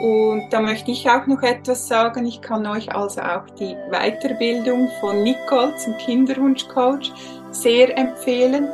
Und 0.01 0.49
da 0.51 0.61
möchte 0.61 0.93
ich 0.93 1.11
auch 1.11 1.27
noch 1.27 1.43
etwas 1.43 1.89
sagen. 1.89 2.27
Ich 2.27 2.41
kann 2.41 2.65
euch 2.65 2.95
also 2.95 3.21
auch 3.23 3.43
die 3.59 3.75
Weiterbildung 3.91 4.89
von 5.01 5.25
Nicole 5.25 5.75
zum 5.79 5.97
Kinderwunschcoach 5.99 7.13
sehr 7.51 7.99
empfehlen. 7.99 8.69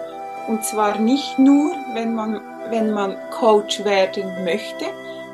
Und 0.47 0.63
zwar 0.63 0.99
nicht 0.99 1.39
nur, 1.39 1.73
wenn 1.95 2.15
man, 2.15 2.39
wenn 2.69 2.91
man 2.91 3.17
Coach 3.31 3.83
werden 3.83 4.45
möchte, 4.45 4.85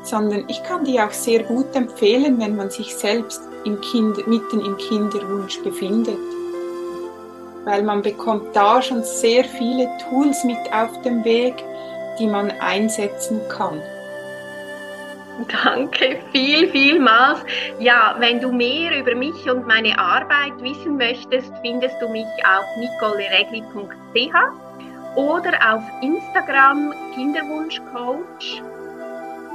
sondern 0.05 0.45
ich 0.47 0.63
kann 0.63 0.85
die 0.85 1.01
auch 1.01 1.11
sehr 1.11 1.43
gut 1.43 1.75
empfehlen, 1.75 2.39
wenn 2.39 2.55
man 2.55 2.71
sich 2.71 2.95
selbst 2.95 3.43
im 3.65 3.81
kind, 3.81 4.25
mitten 4.29 4.61
im 4.61 4.77
Kinderwunsch 4.77 5.61
befindet 5.65 6.17
weil 7.65 7.83
man 7.83 8.03
bekommt 8.03 8.55
da 8.55 8.81
schon 8.83 9.03
sehr 9.03 9.45
viele 9.45 9.89
Tools 10.09 10.45
mit 10.45 10.59
auf 10.73 11.01
dem 11.03 11.25
Weg, 11.25 11.55
die 12.19 12.27
man 12.27 12.51
einsetzen 12.61 13.41
kann. 13.49 13.81
Danke 15.65 16.19
viel, 16.33 16.69
vielmals. 16.69 17.41
Ja, 17.79 18.17
wenn 18.19 18.41
du 18.41 18.53
mehr 18.53 18.99
über 18.99 19.15
mich 19.15 19.51
und 19.51 19.67
meine 19.67 19.99
Arbeit 19.99 20.61
wissen 20.61 20.97
möchtest, 20.97 21.51
findest 21.63 21.95
du 22.01 22.09
mich 22.09 22.27
auf 22.45 22.65
nicoleregli.ch 22.77 24.35
oder 25.17 25.53
auf 25.75 25.83
Instagram 26.03 26.93
Kinderwunschcoach 27.15 28.63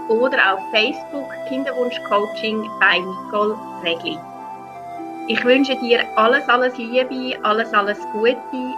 oder 0.10 0.54
auf 0.54 0.60
Facebook 0.72 1.30
Kinderwunschcoaching 1.48 2.70
bei 2.80 3.00
Nicole 3.00 3.56
Regli. 3.84 4.18
Ich 5.28 5.44
wünsche 5.44 5.76
dir 5.76 6.06
alles, 6.16 6.48
alles 6.48 6.78
Liebe, 6.78 7.36
alles, 7.44 7.74
alles 7.74 8.00
Gute 8.12 8.76